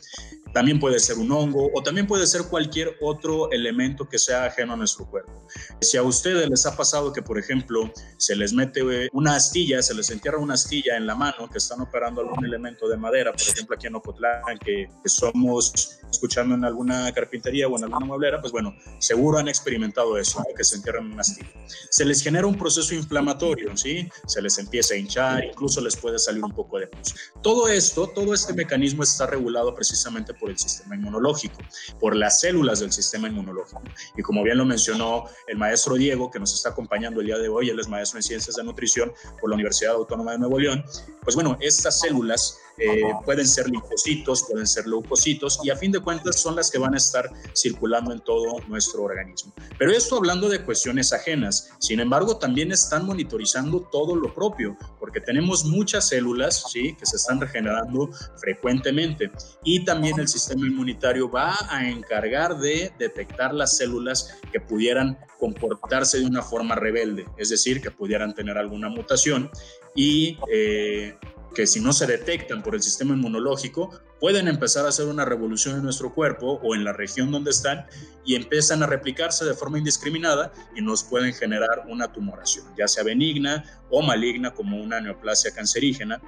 [0.52, 4.72] También puede ser un hongo o también puede ser cualquier otro elemento que sea ajeno
[4.72, 5.46] a nuestro cuerpo.
[5.80, 9.94] Si a ustedes les ha pasado que, por ejemplo, se les mete una astilla, se
[9.94, 13.42] les entierra una astilla en la mano, que están operando algún elemento de madera, por
[13.42, 18.52] ejemplo, aquí en Ocotlán, que, somos escuchando en alguna carpintería o en alguna mueblera, pues
[18.52, 21.50] bueno, seguro han experimentado eso, que se entierran en una astilla.
[21.90, 23.89] Se les genera un proceso inflamatorio, ¿sí?
[24.26, 27.14] Se les empieza a hinchar, incluso les puede salir un poco de pus.
[27.42, 31.59] Todo esto, todo este mecanismo está regulado precisamente por el sistema inmunológico,
[31.98, 33.83] por las células del sistema inmunológico.
[34.16, 37.48] Y como bien lo mencionó el maestro Diego, que nos está acompañando el día de
[37.48, 40.85] hoy, él es maestro en ciencias de nutrición por la Universidad Autónoma de Nuevo León,
[41.22, 46.00] pues bueno, estas células eh, pueden ser linfocitos, pueden ser leucocitos y a fin de
[46.00, 49.52] cuentas son las que van a estar circulando en todo nuestro organismo.
[49.78, 55.20] Pero esto hablando de cuestiones ajenas, sin embargo también están monitorizando todo lo propio, porque
[55.20, 56.94] tenemos muchas células ¿sí?
[56.98, 59.30] que se están regenerando frecuentemente
[59.62, 66.18] y también el sistema inmunitario va a encargar de detectar las células que pudieran comportarse
[66.18, 69.50] de una forma rebelde, es decir, que pudieran tener alguna mutación
[69.94, 71.16] y eh,
[71.54, 75.76] que si no se detectan por el sistema inmunológico, pueden empezar a hacer una revolución
[75.76, 77.86] en nuestro cuerpo o en la región donde están
[78.24, 83.02] y empiezan a replicarse de forma indiscriminada y nos pueden generar una tumoración, ya sea
[83.02, 86.20] benigna o maligna como una neoplasia cancerígena.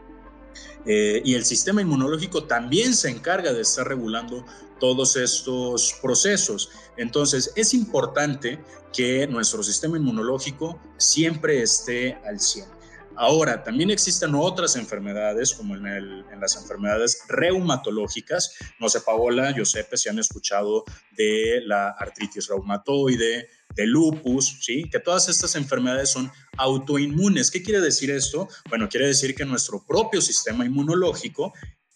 [0.84, 4.44] Eh, y el sistema inmunológico también se encarga de estar regulando
[4.80, 6.70] todos estos procesos.
[6.96, 8.58] Entonces, es importante
[8.92, 12.81] que nuestro sistema inmunológico siempre esté al 100.
[13.16, 18.54] Ahora, también existen otras enfermedades, como en, las enfermedades reumatológicas.
[18.80, 20.84] No sé, Paola, Giuseppe, si han escuchado
[21.16, 24.88] de la artritis reumatoide, de lupus, ¿sí?
[24.90, 27.50] Que todas estas enfermedades son autoinmunes.
[27.50, 28.48] ¿Qué quiere decir esto?
[28.68, 31.52] Bueno, quiere decir que nuestro propio sistema inmunológico,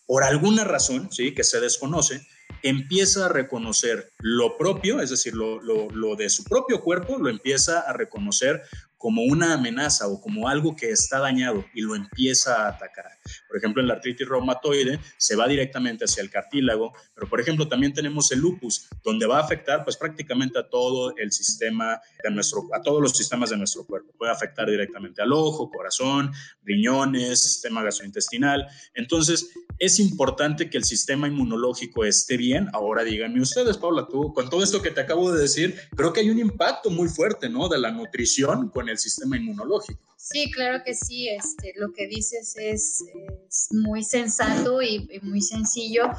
[0.07, 1.35] por alguna razón, ¿sí?
[1.35, 2.26] Que se desconoce,
[2.62, 7.92] empieza a reconocer lo propio, es decir, lo, de su propio cuerpo, lo empieza a
[7.92, 8.62] reconocer
[8.96, 13.06] como una amenaza o como algo que está dañado y lo empieza a atacar.
[13.48, 17.68] Por ejemplo, en la artritis reumatoide se va directamente hacia el cartílago, pero por ejemplo
[17.68, 22.30] también tenemos el lupus, donde va a afectar pues prácticamente a todo el sistema de
[22.30, 24.12] nuestro, a todos los sistemas de nuestro cuerpo.
[24.16, 26.32] Puede afectar directamente al ojo, corazón,
[26.62, 28.66] riñones, sistema gastrointestinal.
[28.94, 32.68] Entonces, es importante que el sistema inmunológico esté bien.
[32.72, 36.20] Ahora díganme ustedes, Paula, tú con todo esto que te acabo de decir, creo que
[36.20, 37.68] hay un impacto muy fuerte, ¿no?
[37.68, 40.00] De la nutrición con el sistema inmunológico.
[40.16, 41.28] Sí, claro que sí.
[41.28, 43.04] Este, lo que dices es,
[43.70, 46.11] muy sensato y, muy sencillo,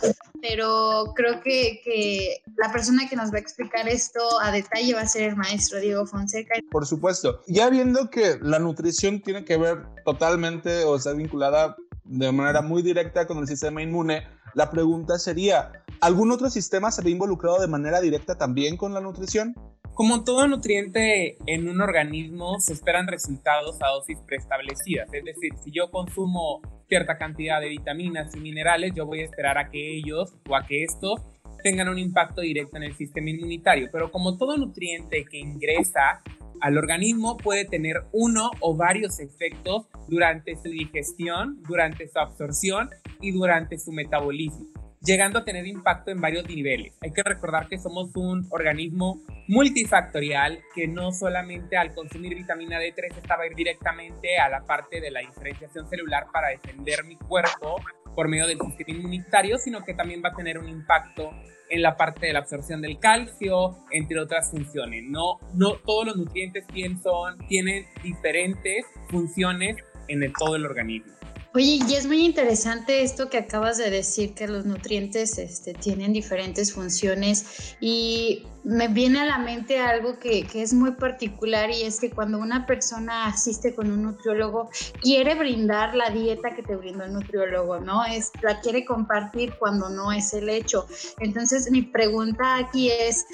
[0.42, 5.02] pero creo que, que, la persona que nos va a explicar esto a detalle va
[5.02, 6.56] a ser el maestro Diego Fonseca.
[6.72, 7.42] Por supuesto.
[7.48, 12.82] Ya viendo que la nutrición tiene que ver totalmente o está vinculada de manera muy
[12.82, 17.68] directa con el sistema inmune, la pregunta sería, ¿algún otro sistema se ve involucrado de
[17.68, 19.56] manera directa también con la nutrición?
[19.98, 25.12] Como todo nutriente en un organismo, se esperan resultados a dosis preestablecidas.
[25.12, 29.58] Es decir, si yo consumo cierta cantidad de vitaminas y minerales, yo voy a esperar
[29.58, 31.20] a que ellos o a que estos
[31.64, 33.90] tengan un impacto directo en el sistema inmunitario.
[33.92, 36.22] Pero como todo nutriente que ingresa
[36.62, 43.32] al organismo puede tener uno o varios efectos durante su digestión, durante su absorción y
[43.32, 44.68] durante su metabolismo,
[45.08, 46.94] llegando a tener impacto en varios niveles.
[47.02, 53.16] Hay que recordar que somos un organismo multifactorial que no solamente al consumir vitamina D3
[53.16, 57.78] estaba ir directamente a la parte de la diferenciación celular para defender mi cuerpo
[58.14, 61.32] por medio del sistema inmunitario, sino que también va a tener un impacto
[61.70, 65.04] en la parte de la absorción del calcio, entre otras funciones.
[65.08, 69.78] No, no todos los nutrientes tienen, son, tienen diferentes funciones
[70.10, 71.14] en el, todo el organismo.
[71.58, 76.14] Oye, y es muy interesante esto que acabas de decir, que los nutrientes este, tienen
[76.14, 81.82] diferentes funciones y me viene a la mente algo que, que, es muy particular y
[81.82, 84.70] es que cuando una persona asiste con un nutriólogo,
[85.02, 88.06] quiere brindar la dieta que te brindó el nutriólogo, ¿no?
[88.06, 90.86] Es, la quiere compartir cuando no es el hecho.
[91.22, 93.26] Entonces, mi pregunta aquí es,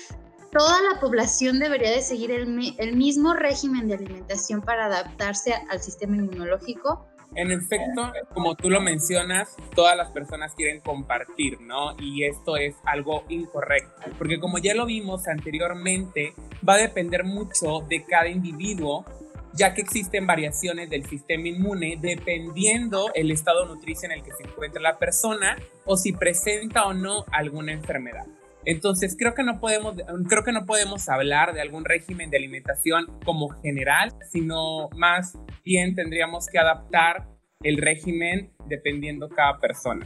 [0.49, 5.81] ¿toda la población debería de seguir el, el mismo régimen de alimentación para adaptarse al
[5.81, 7.05] sistema inmunológico?
[7.35, 11.95] En efecto, como tú lo mencionas, todas las personas quieren compartir, ¿no?
[11.99, 16.33] Y esto es algo incorrecto, porque como ya lo vimos anteriormente,
[16.67, 19.05] va a depender mucho de cada individuo,
[19.53, 24.43] ya que existen variaciones del sistema inmune dependiendo el estado nutricio en el que se
[24.43, 28.25] encuentra la persona o si presenta o no alguna enfermedad.
[28.65, 29.95] Entonces creo que no podemos,
[30.29, 35.95] creo que no podemos hablar de algún régimen de alimentación como general, sino más bien
[35.95, 37.27] tendríamos que adaptar
[37.61, 40.05] el régimen dependiendo cada persona.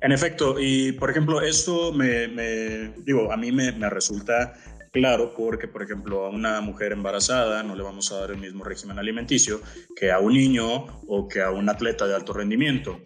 [0.00, 2.28] En efecto, y por ejemplo, esto me,
[3.04, 4.54] digo, a mí me, me resulta
[4.92, 8.64] Claro, porque por ejemplo a una mujer embarazada no le vamos a dar el mismo
[8.64, 9.60] régimen alimenticio
[9.94, 13.00] que a un niño o que a un atleta de alto rendimiento.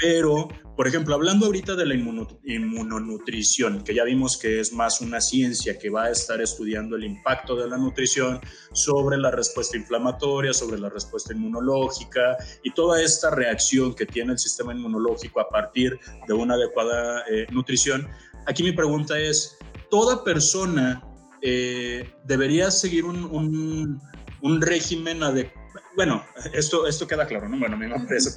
[0.00, 5.20] Pero, por ejemplo, hablando ahorita de la inmunonutrición, que ya vimos que es más una
[5.20, 8.40] ciencia que va a estar estudiando el impacto de la nutrición
[8.72, 14.38] sobre la respuesta inflamatoria, sobre la respuesta inmunológica y toda esta reacción que tiene el
[14.38, 18.08] sistema inmunológico a partir de una adecuada eh, nutrición.
[18.46, 19.58] Aquí mi pregunta es,
[19.90, 21.02] ¿toda persona
[21.42, 24.00] eh, debería seguir un, un,
[24.42, 25.60] un régimen adecuado?
[25.96, 27.58] bueno, esto, esto queda claro, ¿no?
[27.58, 28.30] Bueno, a mí me parece,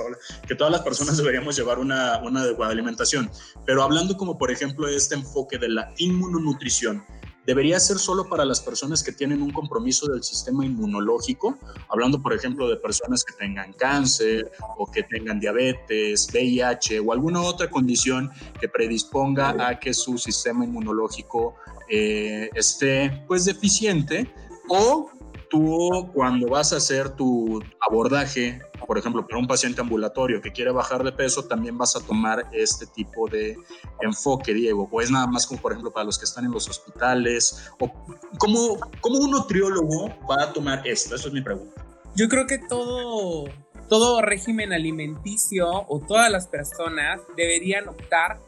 [0.48, 3.30] que todas las personas deberíamos llevar una, una adecuada alimentación,
[3.66, 7.06] pero hablando como por ejemplo de este enfoque de la inmunonutrición,
[7.46, 11.58] debería ser solo para las personas que tienen un compromiso del sistema inmunológico,
[11.90, 17.42] hablando por ejemplo de personas que tengan cáncer o que tengan diabetes, VIH o alguna
[17.42, 21.56] otra condición que predisponga a que su sistema inmunológico
[21.90, 24.32] eh, esté pues deficiente
[24.70, 25.10] o
[25.50, 30.72] tú cuando vas a hacer tu abordaje, por ejemplo, para un paciente ambulatorio que quiere
[30.72, 33.58] bajar de peso, también vas a tomar este tipo de
[34.02, 34.88] enfoque, Diego?
[34.92, 37.72] ¿O es nada más como, por ejemplo, para los que están en los hospitales?
[37.80, 37.92] ¿O
[38.38, 41.16] cómo, cómo un nutriólogo va a tomar esto?
[41.16, 41.86] Esa es mi pregunta.
[42.16, 43.46] Yo creo que todo,
[43.90, 48.40] todo régimen alimenticio o todas las personas deberían optar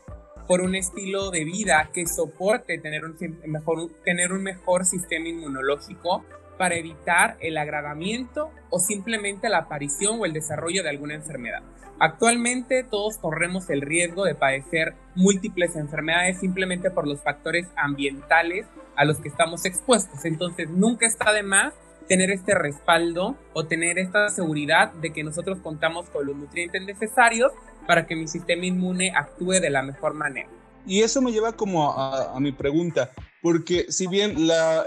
[0.47, 3.17] por un estilo de vida que soporte tener un
[3.47, 6.23] mejor, tener un mejor sistema inmunológico
[6.57, 11.61] para evitar el agravamiento o simplemente la aparición o el desarrollo de alguna enfermedad.
[11.99, 19.05] Actualmente todos corremos el riesgo de padecer múltiples enfermedades simplemente por los factores ambientales a
[19.05, 20.25] los que estamos expuestos.
[20.25, 21.73] Entonces nunca está de más
[22.07, 27.51] tener este respaldo o tener esta seguridad de que nosotros contamos con los nutrientes necesarios
[27.87, 30.49] para que mi sistema inmune actúe de la mejor manera.
[30.85, 33.09] Y eso me lleva como a, mi pregunta,
[33.45, 34.37] porque si bien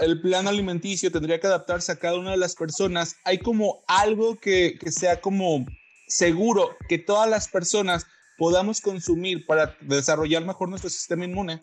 [0.01, 4.37] el plan alimenticio tendría que adaptarse a cada una de las personas, hay como algo
[4.37, 5.65] que, que sea como
[6.09, 8.05] seguro que todas las personas
[8.37, 11.61] podamos consumir para desarrollar mejor nuestro sistema inmune.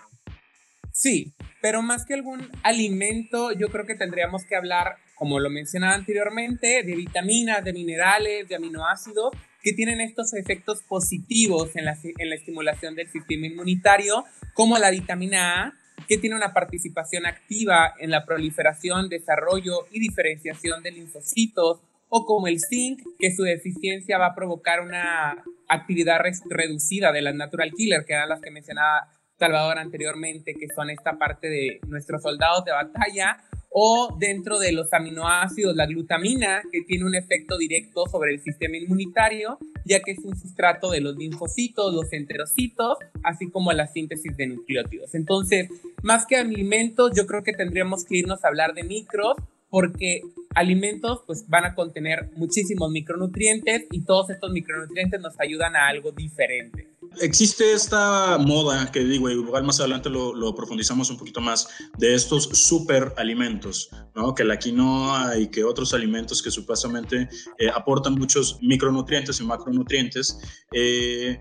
[0.91, 5.97] Sí, pero más que algún alimento, yo creo que tendríamos que hablar, como lo mencionaba
[5.97, 9.33] anteriormente, de vitaminas, de minerales, de aminoácidos
[9.63, 14.25] que tienen estos efectos positivos en la, en la estimulación del sistema inmunitario,
[14.55, 15.75] como la vitamina A,
[16.09, 22.47] que tiene una participación activa en la proliferación, desarrollo y diferenciación de linfocitos, o como
[22.47, 28.05] el zinc, que su deficiencia va a provocar una actividad reducida de las natural killer,
[28.05, 32.73] que eran las que mencionaba Salvador anteriormente, que son esta parte de nuestros soldados de
[32.73, 33.39] batalla,
[33.79, 38.79] o dentro de los aminoácidos, la glutamina, que tiene un efecto directo sobre el sistema
[38.79, 44.35] inmunitario, ya que es un sustrato de los linfocitos, los enterocitos, así como la síntesis
[44.35, 45.15] de nucleótidos.
[45.15, 45.69] Entonces,
[46.03, 49.35] más que alimentos, yo creo que tendríamos que irnos a hablar de micros,
[49.69, 50.23] porque
[50.55, 56.13] alimentos pues van a contener muchísimos micronutrientes y todos estos micronutrientes nos ayudan a algo
[56.13, 62.15] diferente existe esta moda, que digo, igual más adelante lo, profundizamos un poquito más, de
[62.15, 64.35] estos super alimentos, ¿no?
[64.35, 70.39] Que la quinoa y que otros alimentos que supuestamente eh, aportan muchos micronutrientes y macronutrientes.
[70.73, 71.39] Eh,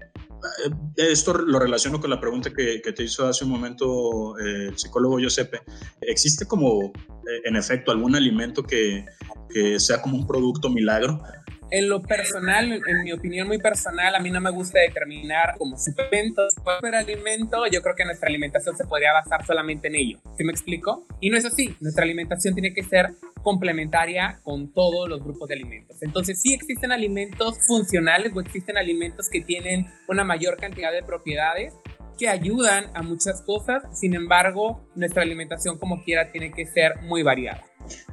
[0.96, 5.18] esto lo relaciono con la pregunta que, te hizo hace un momento eh, el psicólogo
[5.20, 5.62] Giuseppe.
[6.02, 6.92] ¿Existe como,
[7.46, 9.06] en efecto, algún alimento que,
[9.50, 11.22] que sea como un producto milagro?
[11.72, 15.78] En lo personal, en mi opinión muy personal, a mí no me gusta determinar como
[15.78, 16.54] suplementos,
[16.94, 20.20] alimento, yo creo que nuestra alimentación se podría basar solamente en ello.
[20.38, 21.06] ¿Sí me explico?
[21.20, 21.76] Y no es así.
[21.82, 26.02] Nuestra alimentación tiene que ser complementaria con todos los grupos de alimentos.
[26.02, 31.74] Entonces, sí existen alimentos funcionales o existen alimentos que tienen una mayor cantidad de propiedades
[32.18, 33.84] que ayudan a muchas cosas.
[34.00, 37.64] Sin embargo, nuestra alimentación como quiera tiene que ser muy variada.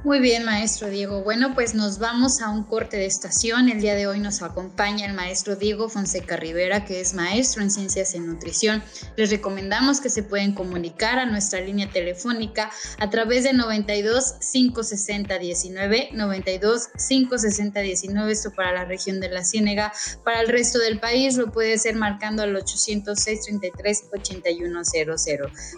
[0.03, 1.23] Muy bien, maestro Diego.
[1.23, 3.69] Bueno, pues nos vamos a un corte de estación.
[3.69, 7.71] El día de hoy nos acompaña el maestro Diego Fonseca Rivera, que es maestro en
[7.71, 8.83] ciencias en nutrición.
[9.15, 12.69] Les recomendamos que se pueden comunicar a nuestra línea telefónica
[12.99, 19.45] a través de 92 560 19, 92 560 19, esto para la región de la
[19.45, 19.93] Ciénega.
[20.25, 25.09] Para el resto del país lo puede ser marcando al 806 33 8100,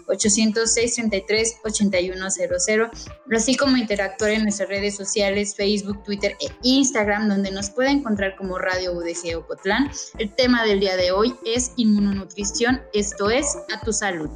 [0.08, 2.90] 806 33 8100,
[3.30, 8.34] así como interactuar en nuestras redes sociales, Facebook, Twitter e Instagram, donde nos puede encontrar
[8.34, 9.88] como Radio UDG Ocotlán.
[10.18, 14.28] El tema del día de hoy es inmunonutrición, esto es a tu salud.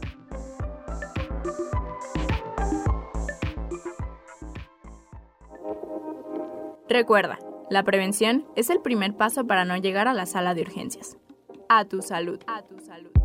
[6.89, 7.39] Recuerda,
[7.71, 11.17] la prevención es el primer paso para no llegar a la sala de urgencias.
[11.69, 12.41] A tu salud.
[12.47, 13.20] A tu salud.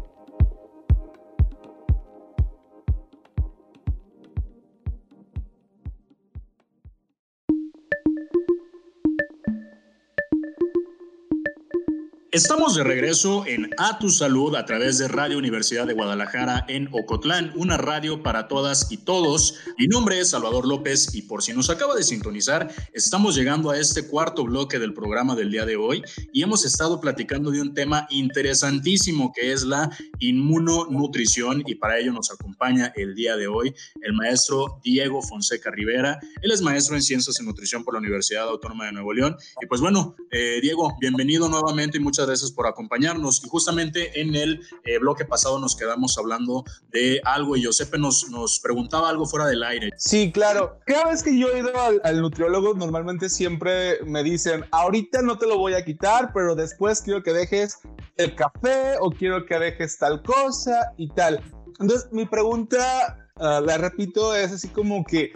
[12.35, 16.89] Estamos de regreso en A Tu Salud a través de Radio Universidad de Guadalajara en
[16.91, 19.55] Ocotlán, una radio para todas y todos.
[19.77, 23.79] Mi nombre es Salvador López y por si nos acaba de sintonizar, estamos llegando a
[23.79, 27.73] este cuarto bloque del programa del día de hoy y hemos estado platicando de un
[27.73, 33.73] tema interesantísimo que es la inmunonutrición y para ello nos acompaña el día de hoy
[34.01, 36.19] el maestro Diego Fonseca Rivera.
[36.41, 39.37] Él es maestro en Ciencias en Nutrición por la Universidad Autónoma de Nuevo León.
[39.61, 43.43] Y pues bueno, eh, Diego, bienvenido nuevamente y muchas gracias por acompañarnos.
[43.43, 48.29] Y justamente en el eh, bloque pasado nos quedamos hablando de algo y Josepe nos,
[48.29, 49.91] nos preguntaba algo fuera del aire.
[49.97, 50.79] Sí, claro.
[50.85, 51.71] Cada vez que yo he ido
[52.03, 57.01] al, nutriólogo, normalmente siempre me dicen, ahorita no te lo voy a quitar, pero después
[57.01, 57.79] quiero que dejes
[58.17, 61.41] el café o quiero que dejes tal cosa y tal.
[61.79, 65.33] Entonces, mi pregunta, ah, la repito, es así como que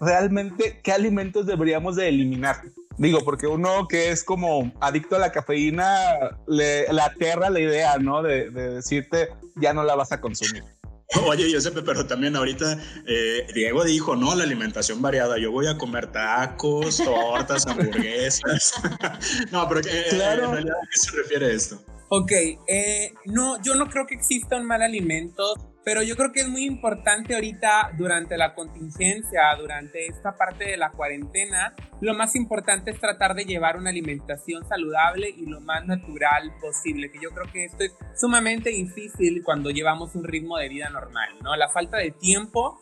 [0.00, 2.56] realmente, ¿qué alimentos deberíamos de eliminar?
[2.98, 8.22] Digo, porque uno que es como adicto a la cafeína, le, aterra la idea, ¿no?
[8.22, 10.62] De, decirte, ya no la vas a consumir.
[11.26, 14.34] Oye, Giuseppe, pero también ahorita eh, Diego dijo, ¿no?
[14.34, 15.38] La alimentación variada.
[15.38, 18.74] Yo voy a comer tacos, tortas, hamburguesas.
[19.52, 20.44] no, pero eh, claro.
[20.44, 21.82] en realidad, ¿a qué se refiere esto?
[22.08, 22.32] Ok,
[22.66, 26.48] eh, no, yo no creo que exista un mal alimento pero yo creo que es
[26.48, 32.90] muy importante ahorita durante la contingencia, durante esta parte de la cuarentena, lo más importante
[32.90, 37.50] es tratar de llevar una alimentación saludable y lo más natural posible, que yo creo
[37.52, 41.56] que esto es sumamente difícil cuando llevamos un ritmo de vida normal, ¿no?
[41.56, 42.78] La falta de tiempo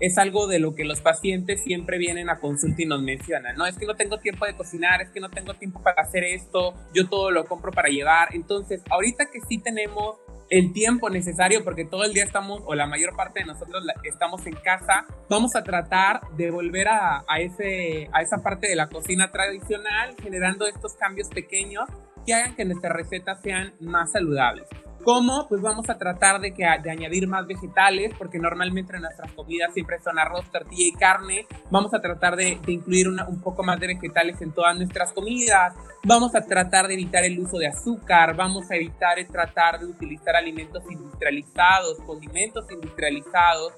[0.00, 3.66] es algo de lo que los pacientes siempre vienen a consulta y nos mencionan, no,
[3.66, 6.74] es que no tengo tiempo de cocinar, es que no tengo tiempo para hacer esto,
[6.92, 10.16] yo todo lo compro para llevar, entonces ahorita que sí tenemos
[10.52, 14.46] el tiempo necesario porque todo el día estamos, o la mayor parte de nosotros estamos
[14.46, 19.30] en casa, vamos a tratar de volver a, ese, a esa parte de la cocina
[19.30, 21.88] tradicional, generando estos cambios pequeños
[22.26, 24.68] que hagan que nuestras recetas sean más saludables.
[25.04, 25.48] ¿Cómo?
[25.48, 29.74] Pues vamos a tratar de, que, de añadir más vegetales, porque normalmente en nuestras comidas
[29.74, 31.46] siempre son arroz, tortilla y carne.
[31.70, 35.74] Vamos a tratar de, incluir un poco más de vegetales en todas nuestras comidas.
[36.04, 38.36] Vamos a tratar de evitar el uso de azúcar.
[38.36, 43.72] Vamos a evitar tratar de utilizar alimentos industrializados, condimentos industrializados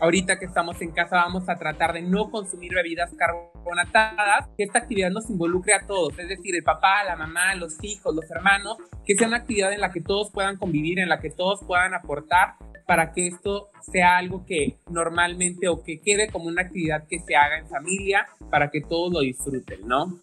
[0.00, 5.10] ahorita que estamos en casa vamos a tratar de no consumir bebidas carbonatadas, esta actividad
[5.10, 9.14] nos involucre a todos, es decir, el papá, la mamá, los hijos, los hermanos, que
[9.14, 12.54] sea una actividad en la que todos puedan convivir, en la que todos puedan aportar
[12.86, 17.36] para que esto sea algo que normalmente o que quede como una actividad que se
[17.36, 20.20] haga en familia para que todos lo disfruten, ¿no?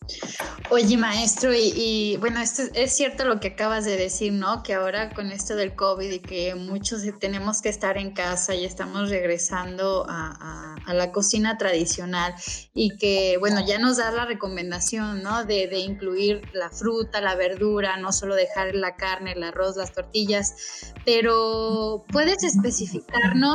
[0.70, 4.64] Oye, maestro, y, bueno, esto es cierto lo que acabas de decir, ¿no?
[4.64, 8.66] Que ahora con esto del COVID y que muchos tenemos que estar en casa y
[8.66, 10.48] estamos regresando a,
[10.88, 12.34] la cocina tradicional
[12.74, 15.46] y que, bueno, ya nos da la recomendación, ¿no?
[15.46, 19.94] De, de incluir la fruta, la verdura, no solo dejar la carne, el arroz, las
[19.94, 23.51] tortillas, pero puedes especificarnos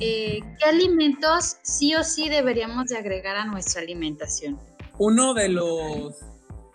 [0.00, 4.58] eh, qué alimentos sí o sí deberíamos de agregar a nuestra alimentación.
[4.98, 6.14] Uno de los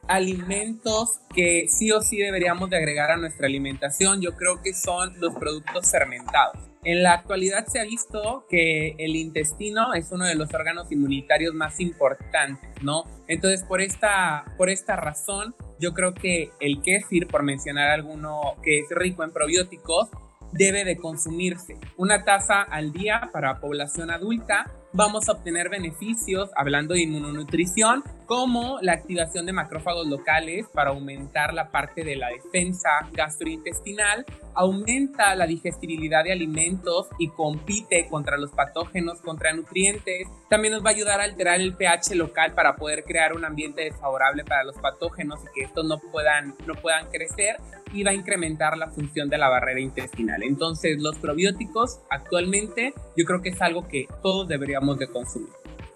[0.07, 5.19] alimentos que sí o sí deberíamos de agregar a nuestra alimentación, yo creo que son
[5.19, 6.57] los productos fermentados.
[6.83, 11.53] En la actualidad se ha visto que el intestino es uno de los órganos inmunitarios
[11.53, 13.03] más importantes, ¿no?
[13.27, 18.79] Entonces, por esta, por esta razón, yo creo que el kéfir, por mencionar alguno que
[18.79, 20.09] es rico en probióticos,
[20.51, 21.75] debe de consumirse.
[21.97, 28.79] Una taza al día para población adulta vamos a obtener beneficios, hablando de inmunonutrición, como
[28.81, 34.25] la activación de macrófagos locales para aumentar la parte de la defensa gastrointestinal,
[34.55, 40.27] aumenta la digestibilidad de alimentos y compite contra los patógenos, contra nutrientes.
[40.49, 43.83] También nos va a ayudar a alterar el pH local para poder crear un ambiente
[43.83, 47.57] desfavorable para los patógenos y que estos no puedan, no puedan crecer
[47.93, 50.41] y va a incrementar la función de la barrera intestinal.
[50.41, 55.49] Entonces, los probióticos actualmente yo creo que es algo que todos deberíamos de consumir.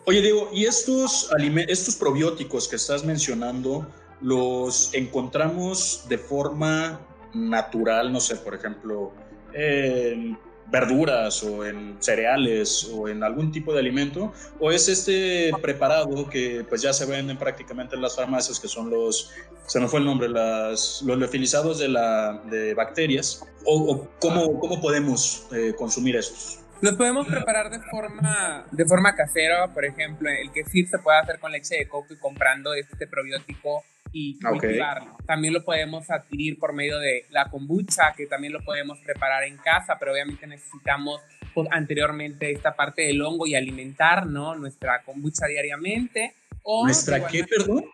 [0.05, 1.29] Oye, Diego, ¿y estos,
[1.67, 3.87] estos probióticos que estás mencionando
[4.19, 6.99] los encontramos de forma
[7.33, 9.11] natural, no sé, por ejemplo,
[9.53, 10.37] en
[10.71, 14.33] verduras o en cereales o en algún tipo de alimento?
[14.59, 18.89] ¿O es este preparado que pues ya se venden prácticamente en las farmacias, que son
[18.89, 19.29] los,
[19.67, 23.45] se me fue el nombre, las, los leofilizados de, la, de bacterias?
[23.65, 26.57] ¿O, cómo, cómo, podemos eh, consumir estos?
[26.81, 31.19] Los podemos preparar de forma, de forma casera, por ejemplo, el que sí se puede
[31.19, 35.17] hacer con leche de coco y comprando este probiótico y cultivarlo.
[35.25, 39.57] También lo podemos adquirir por medio de la kombucha, que también lo podemos preparar en
[39.57, 41.21] casa, pero obviamente necesitamos
[41.53, 44.55] pues, anteriormente esta parte del hongo y alimentar ¿no?
[44.55, 46.33] nuestra kombucha diariamente.
[46.65, 47.85] ¿Nuestra qué, perdón?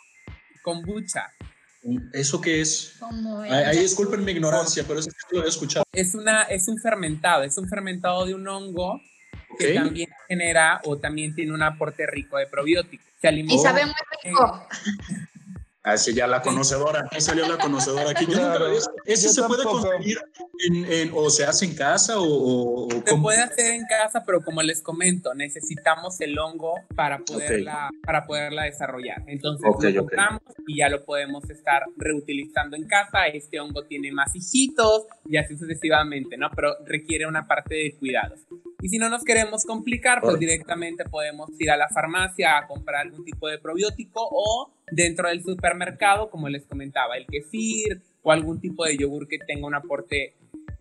[0.64, 1.32] Kombucha.
[2.14, 2.96] ¿Eso qué es?
[3.00, 5.84] Como el- Ahí disculpen mi ignorancia, pero eso lo he escuchado.
[5.94, 9.02] Es, una, es un fermentado, es un fermentado de un hongo
[9.58, 13.06] que también genera o también tiene un aporte rico de probióticos.
[13.22, 14.68] Se Y sabe muy rico.
[15.88, 18.26] Así ya la conocedora, ahí salió la conocedora aquí.
[18.26, 19.88] Yo había- ¿Ese Yo se puede tampoco.
[19.88, 20.18] conseguir
[20.68, 22.26] en, en- o se hace en casa o,
[22.88, 23.24] o- Se cómo?
[23.24, 28.64] puede hacer en casa, pero como les comento, necesitamos el hongo para poderla, para poderla
[28.64, 29.24] desarrollar.
[29.28, 33.28] Entonces Ok, lo compramos y ya lo podemos estar reutilizando en casa.
[33.28, 36.50] Este hongo tiene más hijitos y así sucesivamente, ¿no?
[36.56, 38.40] Pero requiere una parte de cuidados.
[38.82, 43.02] Y si no nos queremos complicar, pues directamente podemos ir a la farmacia a comprar
[43.02, 48.60] algún tipo de probiótico o dentro del supermercado, como les comentaba, el kefir o algún
[48.60, 50.36] tipo de yogur que tenga un aporte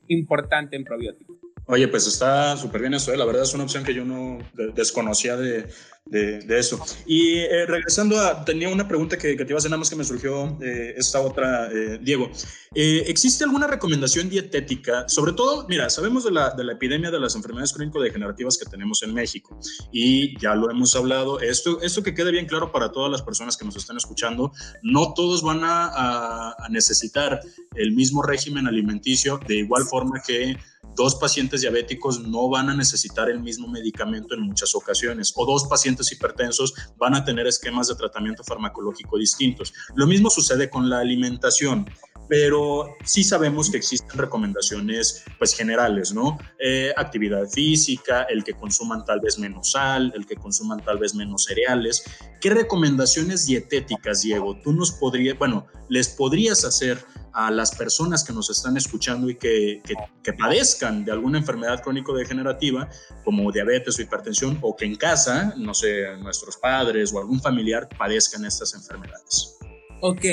[0.09, 1.36] importante en probióticos.
[1.69, 3.17] Oye, pues está súper bien eso, ¿eh?
[3.17, 5.67] la verdad es una opción que yo no de- desconocía de,
[6.05, 6.81] de- de eso.
[7.07, 9.91] Y eh, regresando a, tenía una pregunta que, que te iba a hacer nada más
[9.91, 12.31] que me surgió eh, esta otra, eh, Diego.
[12.73, 15.09] Eh, ¿Existe alguna recomendación dietética?
[15.09, 19.03] Sobre todo, mira, sabemos de la, de la epidemia de las enfermedades crónico-degenerativas que tenemos
[19.03, 19.59] en México
[19.91, 21.41] y ya lo hemos hablado.
[21.41, 24.53] Esto, esto que quede bien claro para todas las personas que nos están escuchando,
[24.83, 27.41] no todos van a, a- a necesitar
[27.75, 30.57] el mismo régimen alimenticio de igual forma que
[30.97, 35.65] dos pacientes diabéticos no van a necesitar el mismo medicamento en muchas ocasiones o dos
[35.67, 39.73] pacientes hipertensos van a tener esquemas de tratamiento farmacológico distintos.
[39.95, 41.87] Lo mismo sucede con la alimentación,
[42.29, 46.39] pero sí sabemos que existen recomendaciones pues generales, ¿no?
[46.59, 51.15] Eh, actividad física, el que consuman tal vez menos sal, el que consuman tal vez
[51.15, 52.05] menos cereales.
[52.41, 57.05] ¿Qué recomendaciones dietéticas, Diego, tú nos podrías, bueno, les podrías hacer
[57.37, 59.82] a las personas que nos están escuchando y que,
[60.22, 62.89] que, padezcan de alguna enfermedad crónico-degenerativa,
[63.24, 67.91] como diabetes o hipertensión, o que en casa, no sé, nuestros padres o algún familiar
[67.99, 69.59] padezcan estas enfermedades?
[70.01, 70.24] Ok,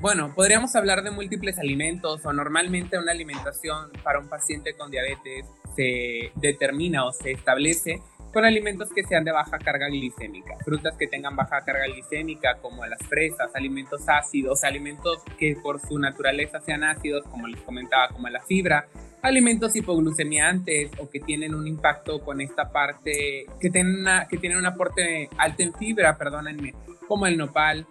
[0.00, 5.46] bueno, podríamos hablar de múltiples alimentos o normalmente una alimentación para un paciente con diabetes
[5.74, 8.02] se determina o se establece
[8.32, 12.86] con alimentos que sean de baja carga glicémica, frutas que tengan baja carga glicémica como
[12.86, 18.28] las fresas, alimentos ácidos, alimentos que por su naturaleza sean ácidos, como les comentaba, como
[18.28, 18.86] la fibra,
[19.22, 24.58] alimentos hipoglucemiantes o que tienen un impacto con esta parte, que tienen, una- que tienen
[24.58, 26.74] un aporte alto en fibra, perdónenme,
[27.08, 27.86] como el nopal,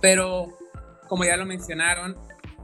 [0.00, 0.48] pero
[1.08, 2.16] como ya lo mencionaron,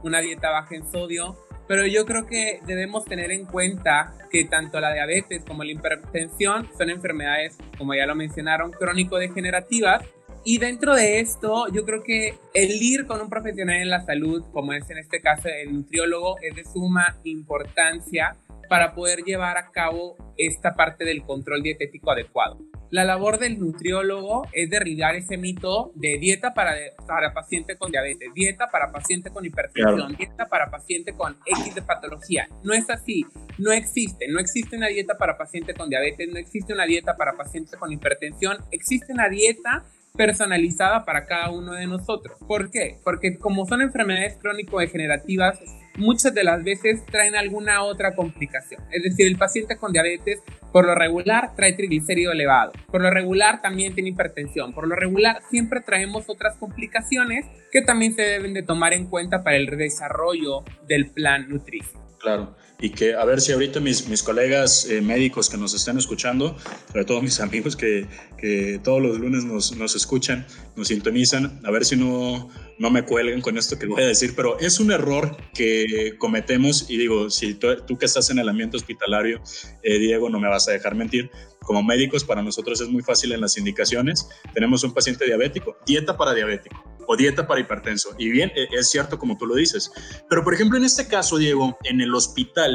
[0.03, 1.37] una dieta baja en sodio,
[1.69, 6.67] pero yo creo que debemos tener en cuenta que tanto la diabetes como la hipertensión
[6.75, 10.03] son enfermedades, como ya lo mencionaron, crónico-degenerativas.
[10.43, 14.43] Y dentro de esto, yo creo que el ir con un profesional en la salud,
[14.51, 18.35] como es en este caso el nutriólogo, es de suma importancia
[18.69, 22.57] para poder llevar a cabo esta parte del control dietético adecuado.
[22.91, 26.73] La labor del nutriólogo es derribar ese mito de dieta para,
[27.07, 30.15] para paciente con diabetes, dieta para paciente con hipertensión, Claro.
[30.17, 32.47] dieta para paciente con X de patología.
[32.63, 33.25] No es así,
[33.59, 34.27] no existe.
[34.29, 37.91] No existe una dieta para paciente con diabetes, no existe una dieta para paciente con
[37.91, 39.85] hipertensión, existe una dieta
[40.17, 42.39] personalizada para cada uno de nosotros.
[42.47, 42.97] ¿Por qué?
[43.03, 45.59] Porque como son enfermedades crónico-degenerativas,
[45.99, 48.81] muchas de las veces traen alguna otra complicación.
[48.91, 50.41] Es decir, el paciente con diabetes
[50.71, 55.41] por lo regular trae triglicérido elevado, por lo regular también tiene hipertensión, por lo regular
[55.49, 60.63] siempre traemos otras complicaciones que también se deben de tomar en cuenta para el desarrollo
[60.87, 61.99] del plan nutricio.
[62.19, 65.97] Claro, y que a ver si ahorita mis, mis colegas eh, médicos que nos están
[65.97, 66.55] escuchando,
[66.91, 68.07] sobre todo mis amigos que,
[68.37, 73.03] que todos los lunes nos, nos escuchan, nos sintonizan, a ver si no, no me
[73.03, 77.29] cuelguen con esto que voy a decir, pero es un error que cometemos y digo,
[77.29, 79.41] si tú, tú que estás en el ambiente hospitalario,
[79.83, 83.31] eh, Diego, no me vas a dejar mentir, como médicos para nosotros es muy fácil
[83.33, 88.15] en las indicaciones, tenemos un paciente diabético, dieta para diabético o dieta para hipertenso.
[88.19, 89.91] Y bien, e- es cierto como tú lo dices.
[90.29, 92.68] Pero por ejemplo, en este caso, Diego, en el hospital,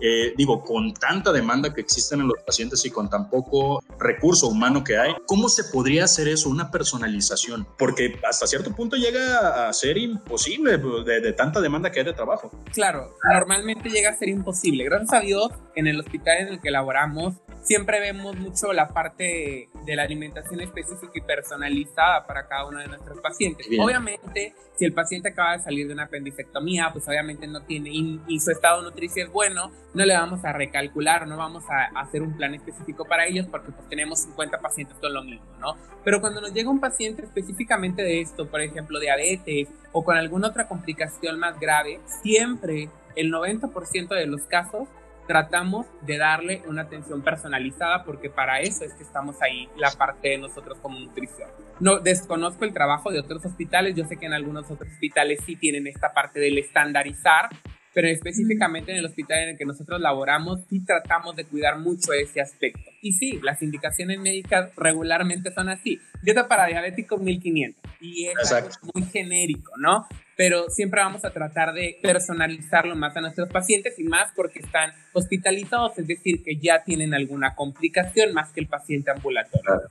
[0.00, 4.48] eh, digo, con tanta demanda que existen en los pacientes y con tan poco recurso
[4.48, 7.66] humano que hay, ¿cómo se podría hacer eso, una personalización?
[7.78, 12.14] Porque hasta cierto punto llega a ser imposible de, de tanta demanda que hay de
[12.14, 12.50] trabajo.
[12.72, 14.84] Claro, normalmente llega a ser imposible.
[14.84, 19.68] Gracias a Dios, en el hospital en el que laboramos, siempre vemos mucho la parte
[19.84, 23.68] de la alimentación específica y personalizada para cada uno de nuestros pacientes.
[23.68, 23.82] Bien.
[23.82, 28.20] Obviamente, si el paciente acaba de salir de una apendicectomía, pues obviamente no tiene y,
[28.28, 32.02] y su estado nutricio es bueno, no le vamos a recalcular, no vamos a, a
[32.02, 35.76] hacer un plan específico para ellos porque pues tenemos 50 pacientes con lo mismo, ¿no?
[36.04, 40.48] Pero cuando nos llega un paciente específicamente de esto, por ejemplo, diabetes o con alguna
[40.48, 44.88] otra complicación más grave, siempre el 90% de los casos
[45.30, 50.30] tratamos de darle una atención personalizada porque para eso es que estamos ahí, la parte
[50.30, 51.48] de nosotros como nutrición.
[51.78, 55.54] No desconozco el trabajo de otros hospitales, yo sé que en algunos otros hospitales sí
[55.54, 57.48] tienen esta parte del estandarizar,
[57.92, 62.12] pero específicamente en el hospital en el que nosotros laboramos sí tratamos de cuidar mucho
[62.12, 62.90] ese aspecto.
[63.02, 66.00] Y sí, las indicaciones médicas regularmente son así.
[66.22, 70.06] Dieta para diabéticos 1500 y es algo muy genérico, ¿no?
[70.36, 74.92] Pero siempre vamos a tratar de personalizarlo más a nuestros pacientes y más porque están
[75.12, 79.62] hospitalizados, es decir, que ya tienen alguna complicación más que el paciente ambulatorio.
[79.62, 79.90] Claro.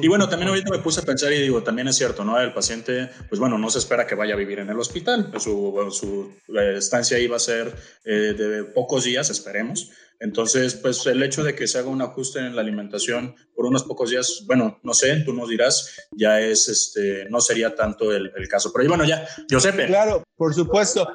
[0.00, 2.38] Y bueno, también ahorita me puse a pensar y digo, también es cierto, ¿no?
[2.40, 5.32] El paciente, pues bueno, no se espera que vaya a vivir en el hospital.
[5.38, 6.32] Su, su
[6.76, 9.90] estancia ahí va a ser eh, de pocos días, esperemos.
[10.20, 13.82] Entonces, pues el hecho de que se haga un ajuste en la alimentación por unos
[13.84, 18.32] pocos días, bueno, no sé, tú nos dirás, ya es, este, no sería tanto el,
[18.48, 18.72] caso.
[18.72, 19.86] Pero bueno, ya, Giuseppe.
[19.86, 21.06] Claro, por supuesto.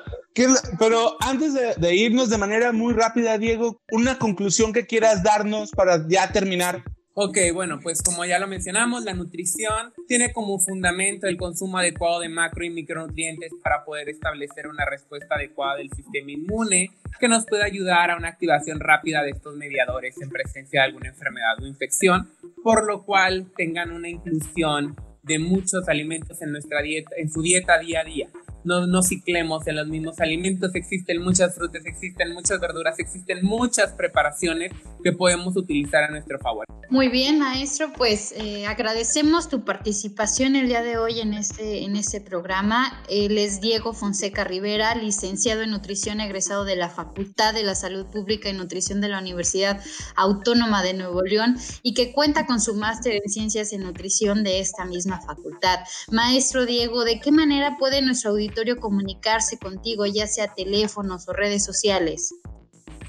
[0.77, 5.71] Pero antes de, de irnos de manera muy rápida, Diego, una conclusión que quieras darnos
[5.71, 6.83] para ya terminar.
[7.21, 12.21] Ok, bueno, pues como ya lo mencionamos, la nutrición tiene como fundamento el consumo adecuado
[12.21, 17.45] de macro y micronutrientes para poder establecer una respuesta adecuada del sistema inmune que nos
[17.45, 21.67] puede ayudar a una activación rápida de estos mediadores en presencia de alguna enfermedad o
[21.67, 22.29] infección,
[22.63, 27.79] por lo cual tengan una inclusión de muchos alimentos en nuestra dieta, en su dieta
[27.79, 28.29] día a día
[28.63, 33.93] no, no ciclemos en los mismos alimentos, existen muchas frutas, existen muchas verduras, existen muchas
[33.93, 34.71] preparaciones
[35.03, 36.65] que podemos utilizar a nuestro favor.
[36.91, 41.95] Muy bien, maestro, pues eh, agradecemos tu participación el día de hoy en este, en
[41.95, 43.03] este programa.
[43.07, 48.07] Él es Diego Fonseca Rivera, licenciado en nutrición, egresado de la Facultad de la Salud
[48.07, 49.79] Pública y Nutrición de la Universidad
[50.15, 54.59] Autónoma de Nuevo León y que cuenta con su máster en ciencias en nutrición de
[54.59, 55.81] esta misma facultad.
[56.11, 61.63] Maestro Diego, ¿de qué manera puede nuestro auditorio comunicarse contigo, ya sea teléfonos o redes
[61.63, 62.33] sociales?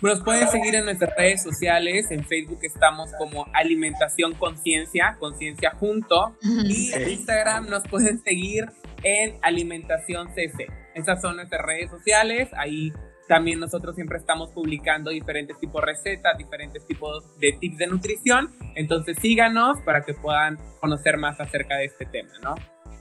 [0.02, 2.10] Nos pueden seguir en nuestras redes sociales.
[2.10, 6.36] En Facebook estamos como Alimentación Conciencia, Conciencia Junto.
[6.42, 8.66] Y en Instagram nos pueden seguir
[9.02, 10.68] en Alimentación CC.
[10.94, 12.48] Esas son nuestras redes sociales.
[12.56, 12.92] Ahí
[13.28, 18.50] también nosotros siempre estamos publicando diferentes tipos de recetas, diferentes tipos de tips de nutrición.
[18.76, 22.54] Entonces síganos para que puedan conocer más acerca de este tema, ¿no?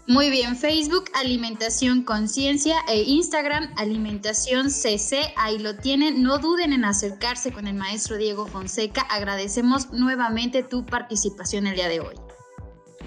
[0.10, 6.24] Muy bien, Facebook Alimentación Conciencia e Instagram Alimentación CC, ahí lo tienen.
[6.24, 9.02] No duden en acercarse con el maestro Diego Fonseca.
[9.02, 12.16] Agradecemos nuevamente tu participación el día de hoy.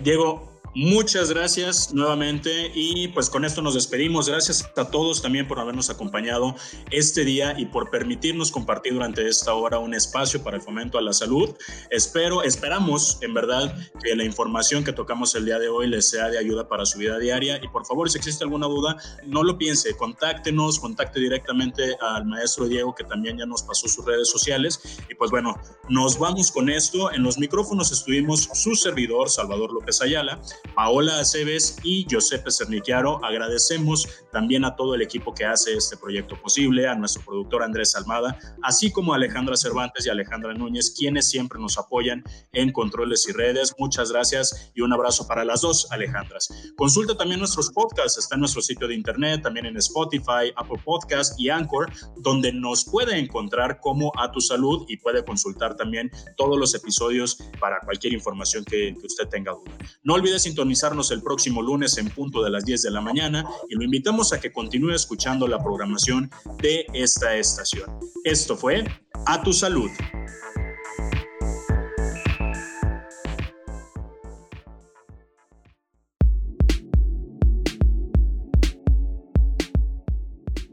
[0.04, 4.30] Diego, Muchas gracias nuevamente y pues con esto nos despedimos.
[4.30, 6.54] Gracias a todos también por habernos acompañado
[6.90, 11.02] este día y por permitirnos compartir durante esta hora un espacio para el fomento a
[11.02, 11.50] la salud.
[11.90, 16.30] Espero, esperamos en verdad que la información que tocamos el día de hoy les sea
[16.30, 18.96] de ayuda para su vida diaria y por favor si existe alguna duda
[19.26, 24.06] no lo piense, contáctenos, contacte directamente al maestro Diego que también ya nos pasó sus
[24.06, 25.54] redes sociales y pues bueno,
[25.90, 27.12] nos vamos con esto.
[27.12, 30.40] En los micrófonos estuvimos su servidor Salvador López Ayala
[30.74, 33.24] Paola Aceves y Giuseppe Cernichiaro.
[33.24, 37.94] Agradecemos también a todo el equipo que hace este proyecto posible, a nuestro productor Andrés
[37.94, 43.26] Almada, así como a Alejandra Cervantes y Alejandra Núñez, quienes siempre nos apoyan en controles
[43.28, 43.74] y redes.
[43.78, 46.48] Muchas gracias y un abrazo para las dos, Alejandras.
[46.76, 51.38] Consulta también nuestros podcasts, está en nuestro sitio de internet, también en Spotify, Apple Podcast
[51.38, 56.58] y Anchor, donde nos puede encontrar como a tu salud y puede consultar también todos
[56.58, 59.76] los episodios para cualquier información que, que usted tenga duda.
[60.02, 63.74] No olvides sintonizarnos el próximo lunes en punto de las 10 de la mañana y
[63.74, 66.30] lo invitamos a que continúe escuchando la programación
[66.60, 67.88] de esta estación.
[68.22, 68.84] Esto fue
[69.24, 69.88] A Tu Salud.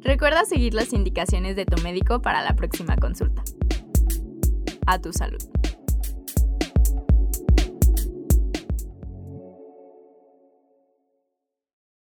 [0.01, 3.43] Recuerda seguir las indicaciones de tu médico para la próxima consulta.
[4.85, 5.39] A tu salud.